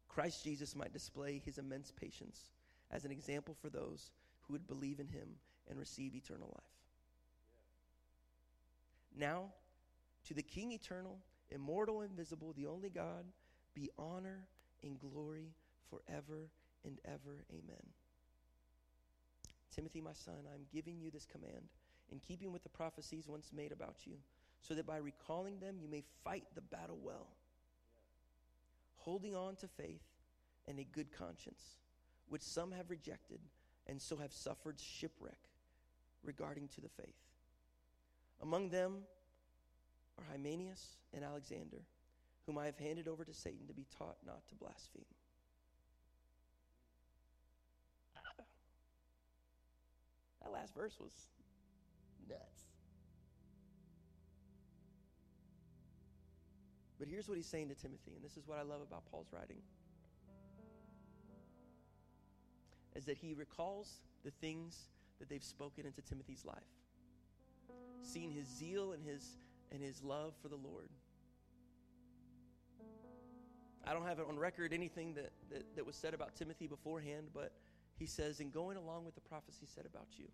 Christ 0.09 0.43
Jesus 0.43 0.75
might 0.75 0.95
display 0.95 1.43
his 1.45 1.59
immense 1.59 1.93
patience 1.93 2.41
as 2.91 3.05
an 3.05 3.11
example 3.11 3.55
for 3.61 3.69
those 3.69 4.11
who 4.47 4.55
would 4.55 4.67
believe 4.67 5.01
in 5.01 5.09
him 5.09 5.29
and 5.69 5.79
receive 5.79 6.15
eternal 6.15 6.49
life. 6.49 6.65
Now, 9.17 9.47
to 10.27 10.35
the 10.35 10.43
King 10.43 10.73
eternal, 10.73 11.19
immortal, 11.51 12.03
invisible, 12.03 12.55
the 12.57 12.67
only 12.67 12.89
God, 12.89 13.25
be 13.75 13.91
honor 13.99 14.45
and 14.83 14.99
glory 14.99 15.49
forever 15.91 16.49
and 16.85 16.99
ever. 17.05 17.45
Amen. 17.51 17.83
Timothy, 19.75 20.01
my 20.01 20.13
son, 20.13 20.35
I'm 20.53 20.67
giving 20.73 20.99
you 21.01 21.11
this 21.11 21.27
command 21.27 21.69
in 22.11 22.19
keeping 22.19 22.53
with 22.53 22.63
the 22.63 22.69
prophecies 22.69 23.27
once 23.27 23.51
made 23.55 23.73
about 23.73 23.97
you, 24.05 24.15
so 24.61 24.75
that 24.75 24.87
by 24.87 24.99
recalling 24.99 25.59
them 25.59 25.77
you 25.81 25.89
may 25.89 26.05
fight 26.25 26.45
the 26.55 26.61
battle 26.61 26.99
well, 27.03 27.27
holding 28.99 29.35
on 29.35 29.57
to 29.57 29.67
faith 29.67 30.03
and 30.69 30.79
a 30.79 30.85
good 30.85 31.11
conscience, 31.11 31.63
which 32.29 32.43
some 32.43 32.71
have 32.73 32.91
rejected 32.91 33.41
and 33.87 34.01
so 34.01 34.17
have 34.17 34.33
suffered 34.33 34.79
shipwreck 34.79 35.39
regarding 36.23 36.69
to 36.69 36.81
the 36.81 36.89
faith. 36.89 37.15
Among 38.41 38.69
them 38.69 38.99
are 40.19 40.25
Hymenaeus 40.31 40.97
and 41.15 41.25
Alexander, 41.25 41.83
whom 42.47 42.59
I 42.59 42.67
have 42.67 42.79
handed 42.79 43.09
over 43.09 43.25
to 43.25 43.35
Satan 43.35 43.67
to 43.69 43.75
be 43.75 43.87
taught 43.99 44.17
not 44.27 44.47
to 44.49 44.55
blaspheme. 44.55 45.05
That 50.43 50.53
last 50.53 50.75
verse 50.75 50.99
was 51.01 51.13
nuts. 52.29 52.63
But 56.99 57.09
here's 57.09 57.29
what 57.29 57.37
he's 57.37 57.47
saying 57.47 57.69
to 57.69 57.75
Timothy, 57.75 58.13
and 58.15 58.25
this 58.25 58.37
is 58.37 58.47
what 58.47 58.59
I 58.59 58.63
love 58.63 58.81
about 58.81 59.05
Paul's 59.11 59.29
writing. 59.33 59.57
Is 62.95 63.05
that 63.07 63.17
he 63.17 63.35
recalls 63.35 64.01
the 64.25 64.31
things 64.31 64.89
that 65.19 65.29
they've 65.29 65.43
spoken 65.43 65.87
into 65.87 66.03
Timothy's 66.03 66.45
life. 66.45 66.57
Seeing 68.03 68.31
his 68.31 68.47
zeal 68.47 68.93
and 68.93 69.05
his 69.05 69.39
and 69.71 69.83
his 69.83 70.03
love 70.03 70.35
for 70.43 70.49
the 70.49 70.57
Lord. 70.57 70.89
I 73.87 73.93
don't 73.93 74.07
have 74.07 74.19
it 74.19 74.27
on 74.29 74.39
record 74.39 74.73
anything 74.73 75.15
that, 75.15 75.33
that, 75.51 75.77
that 75.77 75.87
was 75.87 75.97
said 75.97 76.15
about 76.15 76.37
Timothy 76.37 76.67
beforehand, 76.67 77.29
but 77.35 77.53
he 77.99 78.07
says, 78.07 78.41
in 78.41 78.51
going 78.51 78.77
along 78.77 79.05
with 79.05 79.15
the 79.15 79.21
prophecy 79.21 79.67
said 79.67 79.87
about 79.87 80.07
you. 80.17 80.27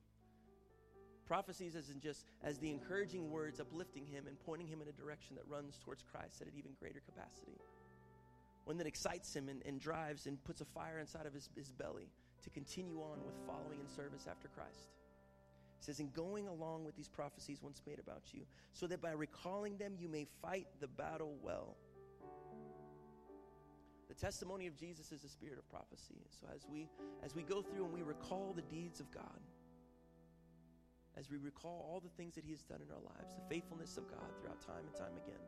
Prophecies 1.26 1.76
as 1.76 1.90
in 1.90 2.00
just 2.00 2.24
as 2.42 2.58
the 2.58 2.70
encouraging 2.70 3.30
words 3.30 3.60
uplifting 3.60 4.06
him 4.06 4.26
and 4.26 4.38
pointing 4.44 4.66
him 4.66 4.82
in 4.82 4.88
a 4.88 4.92
direction 4.92 5.36
that 5.36 5.44
runs 5.46 5.78
towards 5.84 6.02
Christ 6.02 6.40
at 6.40 6.46
an 6.46 6.54
even 6.56 6.72
greater 6.78 7.00
capacity. 7.00 7.58
One 8.64 8.76
that 8.78 8.86
excites 8.86 9.34
him 9.34 9.48
and, 9.48 9.62
and 9.64 9.80
drives 9.80 10.26
and 10.26 10.42
puts 10.44 10.60
a 10.60 10.64
fire 10.64 10.98
inside 10.98 11.26
of 11.26 11.32
his, 11.32 11.48
his 11.56 11.70
belly 11.70 12.08
to 12.42 12.50
continue 12.50 12.98
on 13.00 13.24
with 13.24 13.34
following 13.46 13.80
and 13.80 13.90
service 13.90 14.26
after 14.30 14.48
Christ. 14.48 14.94
He 15.78 15.84
says, 15.84 16.00
in 16.00 16.10
going 16.10 16.48
along 16.48 16.84
with 16.84 16.96
these 16.96 17.08
prophecies 17.08 17.62
once 17.62 17.80
made 17.86 17.98
about 17.98 18.22
you, 18.32 18.42
so 18.72 18.86
that 18.88 19.00
by 19.00 19.12
recalling 19.12 19.76
them 19.76 19.94
you 19.98 20.08
may 20.08 20.26
fight 20.42 20.66
the 20.80 20.88
battle 20.88 21.36
well. 21.42 21.76
The 24.08 24.14
testimony 24.14 24.66
of 24.66 24.76
Jesus 24.76 25.12
is 25.12 25.20
the 25.20 25.28
spirit 25.28 25.58
of 25.58 25.68
prophecy. 25.68 26.24
So 26.40 26.46
as 26.54 26.66
we 26.70 26.88
as 27.22 27.34
we 27.34 27.42
go 27.42 27.60
through 27.60 27.84
and 27.84 27.92
we 27.92 28.02
recall 28.02 28.54
the 28.56 28.62
deeds 28.62 29.00
of 29.00 29.10
God, 29.12 29.40
as 31.16 31.30
we 31.30 31.36
recall 31.36 31.86
all 31.90 32.00
the 32.00 32.08
things 32.16 32.34
that 32.34 32.44
He 32.44 32.52
has 32.52 32.62
done 32.62 32.80
in 32.80 32.90
our 32.90 33.02
lives, 33.02 33.34
the 33.34 33.54
faithfulness 33.54 33.98
of 33.98 34.08
God 34.08 34.24
throughout 34.40 34.60
time 34.60 34.86
and 34.86 34.94
time 34.94 35.16
again. 35.24 35.42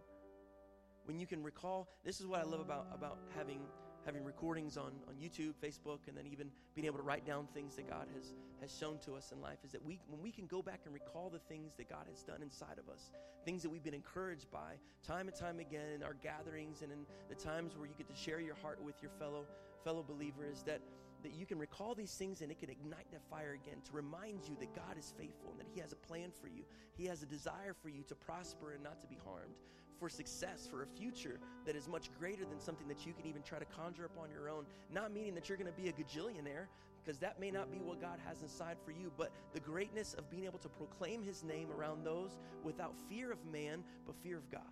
When 1.05 1.19
you 1.19 1.27
can 1.27 1.43
recall, 1.43 1.89
this 2.05 2.21
is 2.21 2.27
what 2.27 2.41
I 2.41 2.45
love 2.45 2.61
about, 2.61 2.87
about 2.93 3.19
having, 3.37 3.61
having 4.05 4.25
recordings 4.25 4.77
on, 4.77 4.93
on 5.09 5.15
YouTube, 5.21 5.55
Facebook, 5.63 6.01
and 6.09 6.17
then 6.17 6.27
even 6.27 6.51
being 6.75 6.87
able 6.87 6.97
to 6.97 7.03
write 7.03 7.27
down 7.27 7.47
things 7.55 7.77
that 7.77 7.89
God 7.89 8.07
has, 8.15 8.33
has 8.61 8.77
shown 8.77 8.99
to 9.05 9.15
us 9.15 9.33
in 9.33 9.41
life, 9.41 9.59
is 9.65 9.73
that 9.73 9.85
we, 9.85 10.01
when 10.09 10.21
we 10.23 10.31
can 10.31 10.47
go 10.47 10.63
back 10.63 10.81
and 10.85 10.95
recall 10.95 11.31
the 11.31 11.39
things 11.39 11.75
that 11.77 11.89
God 11.89 12.07
has 12.09 12.23
done 12.23 12.43
inside 12.43 12.79
of 12.79 12.89
us, 12.93 13.11
things 13.45 13.63
that 13.63 13.71
we've 13.71 13.85
been 13.85 13.95
encouraged 13.95 14.51
by 14.51 14.75
time 15.07 15.29
and 15.29 15.37
time 15.37 15.59
again 15.61 15.93
in 15.95 16.03
our 16.03 16.15
gatherings 16.15 16.83
and 16.83 16.93
in 16.93 17.07
the 17.29 17.35
times 17.35 17.77
where 17.77 17.87
you 17.87 17.95
get 17.97 18.09
to 18.09 18.17
share 18.17 18.41
your 18.41 18.57
heart 18.57 18.83
with 18.83 19.01
your 19.03 19.11
fellow, 19.19 19.47
fellow 19.85 20.05
believers, 20.07 20.63
that 20.67 20.81
that 21.23 21.35
you 21.35 21.47
can 21.47 21.59
recall 21.59 21.95
these 21.95 22.13
things 22.13 22.41
and 22.41 22.51
it 22.51 22.59
can 22.59 22.71
ignite 22.71 23.11
that 23.11 23.23
fire 23.29 23.53
again 23.53 23.79
to 23.85 23.93
remind 23.93 24.41
you 24.49 24.57
that 24.59 24.75
God 24.75 24.97
is 24.99 25.13
faithful 25.19 25.51
and 25.51 25.61
that 25.61 25.67
He 25.73 25.81
has 25.81 25.93
a 25.93 25.97
plan 25.97 26.31
for 26.41 26.49
you. 26.49 26.65
He 26.97 27.05
has 27.07 27.23
a 27.23 27.27
desire 27.27 27.75
for 27.75 27.89
you 27.89 28.03
to 28.05 28.15
prosper 28.15 28.73
and 28.73 28.83
not 28.83 29.01
to 29.01 29.07
be 29.07 29.19
harmed, 29.25 29.55
for 30.01 30.09
success, 30.09 30.67
for 30.69 30.83
a 30.83 30.87
future 30.87 31.39
that 31.67 31.77
is 31.77 31.87
much 31.87 32.11
greater 32.19 32.45
than 32.45 32.59
something 32.59 32.89
that 32.89 33.07
you 33.07 33.13
can 33.13 33.27
even 33.27 33.43
try 33.43 33.59
to 33.59 33.67
conjure 33.67 34.07
up 34.07 34.17
on 34.21 34.31
your 34.31 34.49
own. 34.49 34.65
Not 34.93 35.13
meaning 35.13 35.35
that 35.35 35.49
you're 35.49 35.59
going 35.59 35.73
to 35.73 35.81
be 35.81 35.89
a 35.89 35.93
gajillionaire, 35.93 36.67
because 37.05 37.19
that 37.19 37.39
may 37.39 37.51
not 37.51 37.71
be 37.71 37.79
what 37.79 38.01
God 38.01 38.19
has 38.27 38.43
inside 38.43 38.79
for 38.85 38.91
you, 38.91 39.13
but 39.17 39.31
the 39.53 39.61
greatness 39.61 40.15
of 40.15 40.29
being 40.31 40.45
able 40.45 40.59
to 40.59 40.69
proclaim 40.69 41.23
His 41.23 41.45
name 41.45 41.69
around 41.71 42.05
those 42.05 42.39
without 42.65 42.95
fear 43.09 43.31
of 43.31 43.39
man, 43.53 43.85
but 44.07 44.17
fear 44.17 44.39
of 44.39 44.51
God 44.51 44.63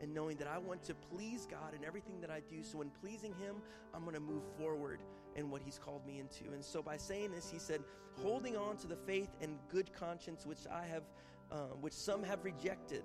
and 0.00 0.12
knowing 0.12 0.36
that 0.36 0.48
I 0.48 0.58
want 0.58 0.84
to 0.84 0.94
please 0.94 1.46
God 1.50 1.74
in 1.74 1.82
everything 1.82 2.20
that 2.20 2.30
I 2.30 2.40
do. 2.50 2.62
So, 2.62 2.82
in 2.82 2.90
pleasing 2.90 3.34
Him, 3.34 3.56
I'm 3.94 4.02
going 4.02 4.14
to 4.14 4.20
move 4.20 4.42
forward 4.58 5.00
in 5.36 5.50
what 5.50 5.62
He's 5.62 5.78
called 5.78 6.06
me 6.06 6.18
into. 6.18 6.52
And 6.52 6.62
so, 6.62 6.82
by 6.82 6.96
saying 6.96 7.32
this, 7.32 7.50
He 7.50 7.58
said, 7.58 7.82
holding 8.22 8.56
on 8.56 8.76
to 8.78 8.86
the 8.86 8.96
faith 8.96 9.30
and 9.40 9.58
good 9.68 9.92
conscience 9.92 10.46
which 10.46 10.66
I 10.70 10.86
have, 10.86 11.02
um, 11.50 11.80
which 11.80 11.92
some 11.92 12.22
have 12.22 12.44
rejected, 12.44 13.04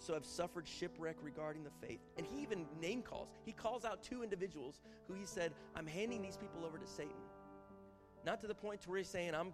so 0.00 0.14
have 0.14 0.24
suffered 0.24 0.66
shipwreck 0.66 1.16
regarding 1.22 1.62
the 1.62 1.86
faith. 1.86 2.00
And 2.16 2.26
He 2.26 2.42
even 2.42 2.66
name 2.80 3.02
calls. 3.02 3.28
He 3.44 3.52
calls 3.52 3.84
out 3.84 4.02
two 4.02 4.22
individuals 4.22 4.80
who 5.06 5.14
He 5.14 5.24
said, 5.24 5.52
I'm 5.76 5.86
handing 5.86 6.22
these 6.22 6.36
people 6.36 6.64
over 6.64 6.78
to 6.78 6.86
Satan. 6.86 7.12
Not 8.26 8.40
to 8.40 8.46
the 8.46 8.54
point 8.54 8.80
to 8.82 8.88
where 8.88 8.98
He's 8.98 9.08
saying, 9.08 9.34
I'm 9.34 9.52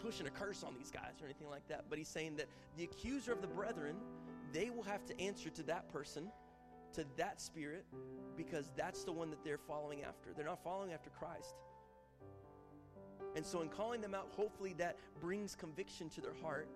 pushing 0.00 0.26
a 0.26 0.30
curse 0.30 0.64
on 0.64 0.74
these 0.78 0.90
guys 0.90 1.20
or 1.20 1.26
anything 1.26 1.50
like 1.50 1.66
that, 1.68 1.84
but 1.90 1.98
He's 1.98 2.08
saying 2.08 2.36
that 2.36 2.46
the 2.76 2.84
accuser 2.84 3.32
of 3.32 3.42
the 3.42 3.48
brethren 3.48 3.96
they 4.52 4.70
will 4.70 4.82
have 4.82 5.04
to 5.06 5.18
answer 5.20 5.48
to 5.50 5.62
that 5.64 5.90
person, 5.90 6.30
to 6.92 7.04
that 7.16 7.40
spirit, 7.40 7.84
because 8.36 8.70
that's 8.76 9.02
the 9.04 9.12
one 9.12 9.30
that 9.30 9.42
they're 9.42 9.58
following 9.58 10.02
after. 10.02 10.30
They're 10.36 10.46
not 10.46 10.62
following 10.62 10.92
after 10.92 11.10
Christ. 11.10 11.54
And 13.34 13.44
so, 13.44 13.62
in 13.62 13.68
calling 13.68 14.02
them 14.02 14.14
out, 14.14 14.28
hopefully 14.36 14.74
that 14.78 14.98
brings 15.20 15.54
conviction 15.54 16.10
to 16.10 16.20
their 16.20 16.34
heart 16.42 16.68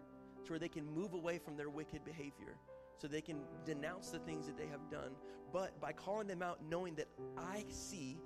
to 0.46 0.52
where 0.52 0.58
they 0.58 0.68
can 0.68 0.86
move 0.86 1.12
away 1.12 1.38
from 1.38 1.56
their 1.56 1.68
wicked 1.68 2.04
behavior. 2.04 2.56
So 2.98 3.08
they 3.08 3.20
can 3.20 3.40
denounce 3.64 4.10
the 4.10 4.18
things 4.20 4.46
that 4.46 4.56
they 4.56 4.66
have 4.66 4.90
done. 4.90 5.12
But 5.52 5.78
by 5.80 5.92
calling 5.92 6.26
them 6.26 6.42
out, 6.42 6.60
knowing 6.68 6.94
that 6.96 7.08
I 7.36 7.64
see 7.68 8.18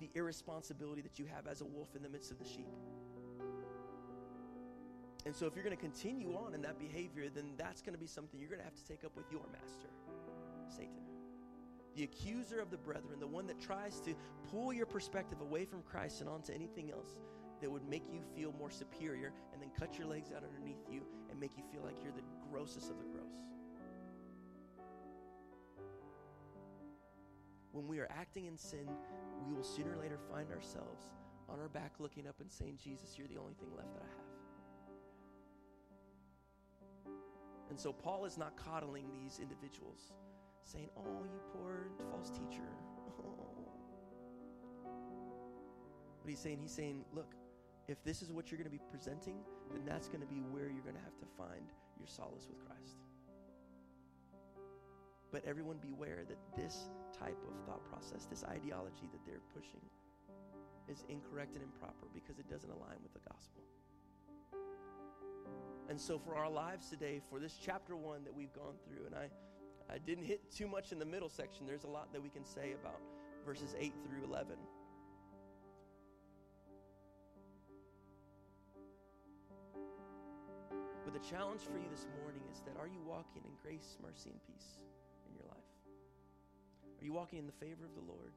the 0.00 0.10
irresponsibility 0.14 1.02
that 1.02 1.18
you 1.18 1.26
have 1.26 1.46
as 1.46 1.60
a 1.60 1.64
wolf 1.64 1.94
in 1.96 2.02
the 2.02 2.08
midst 2.08 2.30
of 2.30 2.38
the 2.38 2.44
sheep. 2.44 2.68
And 5.24 5.34
so, 5.34 5.46
if 5.46 5.54
you're 5.54 5.64
going 5.64 5.76
to 5.76 5.80
continue 5.80 6.34
on 6.36 6.54
in 6.54 6.62
that 6.62 6.80
behavior, 6.80 7.28
then 7.32 7.52
that's 7.56 7.80
going 7.80 7.94
to 7.94 7.98
be 7.98 8.08
something 8.08 8.40
you're 8.40 8.48
going 8.48 8.58
to 8.58 8.64
have 8.64 8.74
to 8.74 8.84
take 8.84 9.04
up 9.04 9.16
with 9.16 9.26
your 9.30 9.44
master, 9.52 9.88
Satan. 10.68 10.98
The 11.94 12.04
accuser 12.04 12.58
of 12.58 12.70
the 12.70 12.78
brethren, 12.78 13.20
the 13.20 13.26
one 13.26 13.46
that 13.46 13.60
tries 13.60 14.00
to 14.00 14.14
pull 14.50 14.72
your 14.72 14.86
perspective 14.86 15.40
away 15.40 15.64
from 15.64 15.82
Christ 15.82 16.20
and 16.20 16.28
onto 16.28 16.52
anything 16.52 16.90
else 16.90 17.14
that 17.60 17.70
would 17.70 17.88
make 17.88 18.02
you 18.12 18.20
feel 18.34 18.52
more 18.58 18.70
superior 18.70 19.32
and 19.52 19.62
then 19.62 19.70
cut 19.78 19.96
your 19.96 20.08
legs 20.08 20.30
out 20.34 20.42
underneath 20.42 20.82
you 20.90 21.02
make 21.42 21.56
you 21.56 21.64
feel 21.72 21.82
like 21.82 21.96
you're 22.00 22.12
the 22.12 22.22
grossest 22.48 22.88
of 22.88 22.98
the 22.98 23.04
gross. 23.04 23.34
When 27.72 27.88
we 27.88 27.98
are 27.98 28.06
acting 28.10 28.46
in 28.46 28.56
sin, 28.56 28.86
we 29.44 29.52
will 29.52 29.64
sooner 29.64 29.98
or 29.98 30.00
later 30.00 30.20
find 30.30 30.52
ourselves 30.52 31.10
on 31.48 31.58
our 31.58 31.68
back 31.68 31.94
looking 31.98 32.28
up 32.28 32.36
and 32.40 32.48
saying, 32.48 32.78
Jesus, 32.82 33.18
you're 33.18 33.26
the 33.26 33.38
only 33.38 33.54
thing 33.54 33.70
left 33.76 33.92
that 33.92 34.02
I 34.02 34.06
have. 34.06 34.30
And 37.70 37.80
so 37.80 37.92
Paul 37.92 38.24
is 38.24 38.38
not 38.38 38.56
coddling 38.56 39.06
these 39.12 39.40
individuals, 39.42 40.12
saying, 40.62 40.90
Oh, 40.96 41.24
you 41.24 41.40
poor 41.52 41.88
false 42.10 42.30
teacher. 42.30 42.68
But 46.22 46.30
he's 46.30 46.38
saying, 46.38 46.58
he's 46.62 46.70
saying, 46.70 47.04
look, 47.12 47.34
if 47.88 48.02
this 48.04 48.22
is 48.22 48.30
what 48.30 48.48
you're 48.48 48.58
going 48.58 48.70
to 48.70 48.78
be 48.78 48.80
presenting, 48.90 49.38
then 49.72 49.82
that's 49.84 50.08
going 50.08 50.20
to 50.20 50.26
be 50.26 50.40
where 50.50 50.68
you're 50.68 50.84
going 50.84 50.96
to 50.96 51.06
have 51.06 51.18
to 51.18 51.28
find 51.36 51.72
your 51.98 52.08
solace 52.08 52.46
with 52.48 52.58
Christ. 52.66 52.98
But 55.30 55.44
everyone 55.46 55.78
beware 55.80 56.24
that 56.28 56.38
this 56.56 56.90
type 57.18 57.38
of 57.48 57.54
thought 57.64 57.82
process, 57.88 58.26
this 58.26 58.44
ideology 58.44 59.08
that 59.10 59.24
they're 59.24 59.44
pushing, 59.54 59.80
is 60.88 61.04
incorrect 61.08 61.54
and 61.54 61.62
improper 61.62 62.06
because 62.12 62.38
it 62.38 62.48
doesn't 62.48 62.70
align 62.70 63.00
with 63.02 63.12
the 63.14 63.20
gospel. 63.30 63.62
And 65.88 66.00
so, 66.00 66.18
for 66.18 66.36
our 66.36 66.50
lives 66.50 66.88
today, 66.88 67.20
for 67.30 67.38
this 67.38 67.58
chapter 67.60 67.96
one 67.96 68.24
that 68.24 68.34
we've 68.34 68.52
gone 68.52 68.74
through, 68.86 69.06
and 69.06 69.14
I, 69.14 69.28
I 69.92 69.98
didn't 69.98 70.24
hit 70.24 70.50
too 70.50 70.68
much 70.68 70.92
in 70.92 70.98
the 70.98 71.04
middle 71.04 71.28
section, 71.28 71.66
there's 71.66 71.84
a 71.84 71.88
lot 71.88 72.12
that 72.12 72.22
we 72.22 72.28
can 72.28 72.44
say 72.44 72.74
about 72.80 73.00
verses 73.44 73.74
8 73.78 73.92
through 74.06 74.24
11. 74.24 74.56
But 81.12 81.20
the 81.20 81.28
challenge 81.28 81.60
for 81.60 81.76
you 81.76 81.88
this 81.90 82.06
morning 82.22 82.40
is 82.50 82.60
that 82.64 82.80
are 82.80 82.86
you 82.86 83.00
walking 83.04 83.42
in 83.44 83.52
grace, 83.60 83.98
mercy, 84.00 84.30
and 84.30 84.40
peace 84.48 84.80
in 85.28 85.34
your 85.34 85.44
life? 85.44 85.68
Are 87.00 87.04
you 87.04 87.12
walking 87.12 87.38
in 87.38 87.46
the 87.46 87.52
favor 87.52 87.84
of 87.84 87.94
the 87.94 88.00
Lord? 88.00 88.32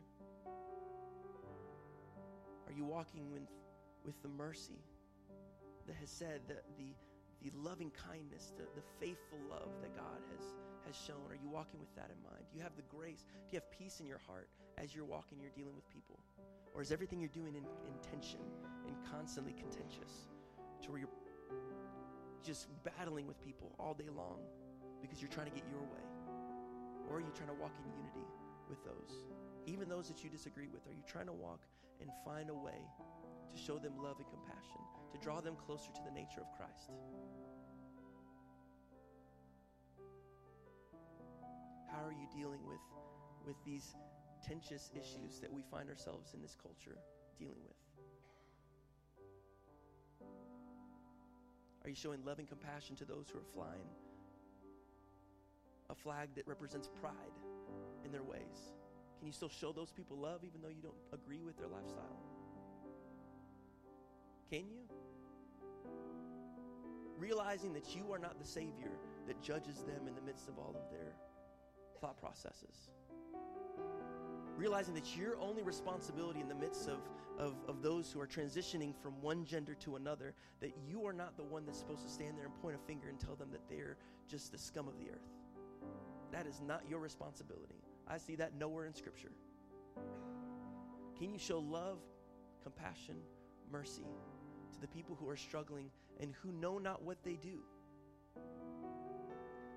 Are 2.67 2.73
you 2.73 2.83
walking 2.83 3.31
with, 3.31 3.47
with 4.03 4.21
the 4.23 4.27
mercy 4.27 4.83
that 5.87 5.95
has 5.95 6.09
said 6.09 6.41
that 6.47 6.63
the 6.77 6.91
the 7.43 7.51
loving 7.61 7.91
kindness, 7.91 8.53
the, 8.57 8.63
the 8.73 8.81
faithful 8.99 9.37
love 9.51 9.69
that 9.81 9.93
God 9.93 10.17
has, 10.33 10.41
has 10.87 10.95
shown? 10.95 11.29
Are 11.29 11.37
you 11.37 11.47
walking 11.47 11.79
with 11.79 11.93
that 11.93 12.09
in 12.09 12.17
mind? 12.23 12.41
Do 12.49 12.57
you 12.57 12.63
have 12.63 12.75
the 12.75 12.87
grace? 12.89 13.21
Do 13.21 13.53
you 13.53 13.61
have 13.61 13.69
peace 13.69 13.99
in 13.99 14.07
your 14.07 14.19
heart 14.25 14.49
as 14.79 14.95
you're 14.95 15.05
walking, 15.05 15.37
you're 15.39 15.53
dealing 15.53 15.75
with 15.75 15.87
people? 15.93 16.17
Or 16.73 16.81
is 16.81 16.91
everything 16.91 17.19
you're 17.19 17.29
doing 17.29 17.53
in, 17.53 17.61
in 17.61 17.95
tension 18.01 18.41
and 18.87 18.95
constantly 19.11 19.53
contentious 19.53 20.25
to 20.81 20.89
where 20.89 20.99
you're 20.99 21.13
just 22.45 22.67
battling 22.83 23.27
with 23.27 23.41
people 23.41 23.73
all 23.79 23.93
day 23.93 24.09
long 24.15 24.39
because 25.01 25.21
you're 25.21 25.31
trying 25.31 25.47
to 25.47 25.55
get 25.55 25.63
your 25.69 25.81
way? 25.81 26.05
Or 27.09 27.17
are 27.17 27.19
you 27.19 27.31
trying 27.35 27.49
to 27.49 27.55
walk 27.55 27.73
in 27.79 27.85
unity 27.91 28.27
with 28.69 28.83
those? 28.85 29.25
Even 29.65 29.89
those 29.89 30.07
that 30.07 30.23
you 30.23 30.29
disagree 30.29 30.67
with, 30.67 30.85
are 30.87 30.93
you 30.93 31.03
trying 31.07 31.27
to 31.27 31.33
walk 31.33 31.61
and 32.01 32.09
find 32.23 32.49
a 32.49 32.53
way 32.53 32.79
to 33.51 33.57
show 33.57 33.77
them 33.77 33.93
love 33.97 34.17
and 34.17 34.27
compassion, 34.29 34.81
to 35.11 35.17
draw 35.19 35.41
them 35.41 35.55
closer 35.55 35.91
to 35.93 36.01
the 36.05 36.11
nature 36.11 36.41
of 36.41 36.47
Christ? 36.57 36.91
How 41.91 42.05
are 42.05 42.13
you 42.13 42.27
dealing 42.35 42.61
with, 42.65 42.81
with 43.45 43.55
these? 43.65 43.95
contentious 44.45 44.91
issues 44.93 45.39
that 45.39 45.51
we 45.51 45.63
find 45.71 45.89
ourselves 45.89 46.33
in 46.33 46.41
this 46.41 46.55
culture 46.61 46.97
dealing 47.37 47.57
with. 47.63 47.84
Are 51.85 51.89
you 51.89 51.95
showing 51.95 52.25
love 52.25 52.39
and 52.39 52.47
compassion 52.47 52.95
to 52.95 53.05
those 53.05 53.27
who 53.31 53.37
are 53.37 53.45
flying 53.53 53.87
a 55.91 55.93
flag 55.93 56.29
that 56.35 56.47
represents 56.47 56.89
pride 56.99 57.13
in 58.03 58.11
their 58.11 58.23
ways? 58.23 58.73
Can 59.19 59.27
you 59.27 59.31
still 59.31 59.49
show 59.49 59.71
those 59.71 59.91
people 59.91 60.17
love 60.17 60.39
even 60.43 60.61
though 60.63 60.69
you 60.69 60.81
don't 60.81 60.95
agree 61.13 61.43
with 61.43 61.59
their 61.59 61.67
lifestyle? 61.67 62.23
Can 64.49 64.67
you? 64.67 64.81
Realizing 67.19 67.71
that 67.73 67.95
you 67.95 68.11
are 68.11 68.19
not 68.19 68.39
the 68.39 68.47
Savior 68.47 68.91
that 69.27 69.39
judges 69.43 69.83
them 69.83 70.07
in 70.07 70.15
the 70.15 70.21
midst 70.21 70.49
of 70.49 70.57
all 70.57 70.75
of 70.75 70.89
their 70.89 71.13
thought 72.01 72.19
processes. 72.19 72.89
Realizing 74.57 74.93
that 74.93 75.15
your 75.17 75.37
only 75.39 75.63
responsibility 75.63 76.39
in 76.39 76.47
the 76.47 76.55
midst 76.55 76.87
of, 76.87 76.99
of, 77.37 77.55
of 77.67 77.81
those 77.81 78.11
who 78.11 78.21
are 78.21 78.27
transitioning 78.27 78.95
from 78.95 79.21
one 79.21 79.43
gender 79.43 79.75
to 79.75 79.97
another, 79.97 80.33
that 80.61 80.73
you 80.87 81.05
are 81.05 81.13
not 81.13 81.35
the 81.35 81.43
one 81.43 81.65
that's 81.65 81.79
supposed 81.79 82.03
to 82.03 82.09
stand 82.09 82.37
there 82.37 82.45
and 82.45 82.55
point 82.61 82.75
a 82.75 82.87
finger 82.87 83.09
and 83.09 83.19
tell 83.19 83.35
them 83.35 83.49
that 83.51 83.67
they're 83.69 83.97
just 84.29 84.51
the 84.51 84.57
scum 84.57 84.87
of 84.87 84.97
the 84.97 85.09
earth. 85.09 85.29
That 86.31 86.47
is 86.47 86.61
not 86.65 86.83
your 86.89 86.99
responsibility. 86.99 87.75
I 88.07 88.17
see 88.17 88.35
that 88.35 88.55
nowhere 88.57 88.85
in 88.85 88.93
Scripture. 88.93 89.31
Can 91.17 91.31
you 91.31 91.39
show 91.39 91.59
love, 91.59 91.99
compassion, 92.63 93.15
mercy 93.71 94.05
to 94.73 94.81
the 94.81 94.87
people 94.87 95.17
who 95.19 95.29
are 95.29 95.37
struggling 95.37 95.89
and 96.19 96.33
who 96.41 96.51
know 96.51 96.77
not 96.77 97.03
what 97.03 97.17
they 97.23 97.35
do? 97.35 97.59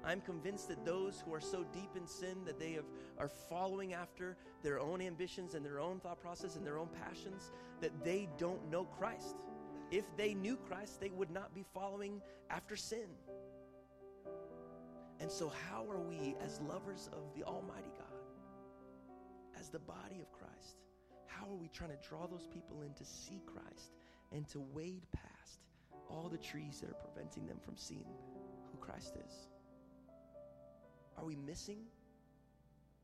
I'm 0.09 0.23
convinced 0.23 0.69
that 0.69 0.87
those 0.87 1.23
who 1.23 1.35
are 1.35 1.41
so 1.41 1.67
deep 1.71 1.91
in 1.95 2.07
sin 2.07 2.39
that 2.47 2.59
they 2.59 2.73
have, 2.73 2.87
are 3.19 3.29
following 3.29 3.93
after 3.93 4.39
their 4.63 4.81
own 4.81 5.03
ambitions 5.03 5.53
and 5.53 5.63
their 5.63 5.81
own 5.81 6.01
thought 6.01 6.19
process 6.19 6.57
and 6.57 6.67
their 6.67 6.79
own 6.79 6.89
passions, 7.05 7.53
that 7.83 7.93
they 8.03 8.27
don't 8.39 8.71
know 8.71 8.85
Christ. 8.85 9.37
If 9.91 10.05
they 10.17 10.33
knew 10.33 10.57
Christ, 10.57 10.99
they 10.99 11.11
would 11.11 11.31
not 11.31 11.55
be 11.55 11.63
following 11.75 12.23
after 12.49 12.75
sin. 12.75 13.07
And 15.21 15.31
so, 15.31 15.53
how 15.69 15.87
are 15.91 16.01
we, 16.01 16.35
as 16.41 16.59
lovers 16.63 17.11
of 17.13 17.35
the 17.37 17.45
Almighty 17.45 17.93
God, 17.99 18.19
as 19.61 19.69
the 19.69 19.79
body 19.79 20.23
of 20.23 20.33
Christ, 20.33 20.79
how 21.27 21.51
are 21.51 21.57
we 21.57 21.69
trying 21.69 21.91
to 21.91 22.09
draw 22.09 22.27
those 22.27 22.47
people 22.47 22.81
in 22.81 22.95
to 22.95 23.05
see 23.05 23.43
Christ 23.45 23.93
and 24.33 24.49
to 24.49 24.61
wade 24.73 25.07
past 25.13 25.61
all 26.09 26.31
the 26.31 26.39
trees 26.39 26.81
that 26.81 26.89
are 26.89 26.95
preventing 26.95 27.47
them 27.47 27.59
from 27.63 27.77
seeing 27.77 28.07
who 28.73 28.79
Christ 28.79 29.19
is? 29.29 29.49
Are 31.19 31.25
we 31.25 31.35
missing? 31.35 31.79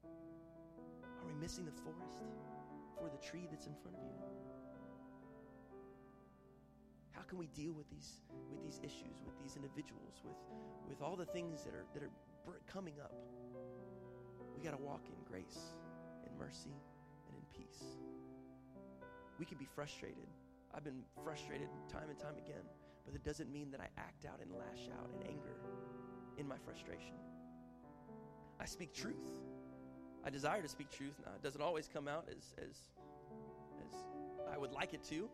Are 0.05 1.27
we 1.27 1.35
missing 1.41 1.65
the 1.65 1.73
forest 1.73 2.23
for 2.97 3.09
the 3.11 3.19
tree 3.19 3.49
that's 3.51 3.67
in 3.67 3.75
front 3.83 3.97
of 3.97 4.05
you? 4.05 4.15
How 7.11 7.23
can 7.23 7.39
we 7.39 7.49
deal 7.49 7.73
with 7.73 7.91
these 7.91 8.21
with 8.51 8.63
these 8.63 8.79
issues, 8.85 9.19
with 9.27 9.37
these 9.43 9.57
individuals, 9.57 10.23
with 10.25 10.37
with 10.89 11.03
all 11.03 11.17
the 11.17 11.27
things 11.27 11.65
that 11.65 11.75
are 11.75 11.87
that 11.93 12.05
are 12.05 12.61
coming 12.73 12.95
up? 13.03 13.15
We 14.57 14.63
got 14.63 14.77
to 14.79 14.83
walk 14.83 15.03
in 15.09 15.17
grace, 15.29 15.75
in 16.25 16.39
mercy, 16.39 16.77
and 17.27 17.37
in 17.37 17.45
peace. 17.51 17.83
We 19.41 19.45
can 19.45 19.59
be 19.59 19.67
frustrated. 19.75 20.29
I've 20.73 20.85
been 20.85 21.03
frustrated 21.25 21.69
time 21.89 22.11
and 22.11 22.19
time 22.19 22.39
again, 22.39 22.63
but 23.05 23.15
it 23.17 23.25
doesn't 23.25 23.51
mean 23.53 23.73
that 23.73 23.81
I 23.81 23.89
act 23.99 24.25
out 24.25 24.39
and 24.41 24.53
lash 24.53 24.89
out 24.97 25.11
in 25.19 25.27
anger 25.27 25.57
in 26.39 26.47
my 26.47 26.57
frustration. 26.65 27.15
I 28.65 28.67
speak 28.67 28.95
truth. 28.95 29.43
I 30.25 30.31
desire 30.31 30.63
to 30.63 30.69
speak 30.69 30.91
truth. 30.91 31.21
Now, 31.23 31.33
it 31.35 31.43
doesn't 31.43 31.61
always 31.61 31.87
come 31.87 32.09
out 32.09 32.27
as, 32.31 32.55
as, 32.57 32.75
as 33.85 33.93
I 34.51 34.57
would 34.57 34.73
like 34.73 34.95
it 34.95 35.05
to, 35.11 35.29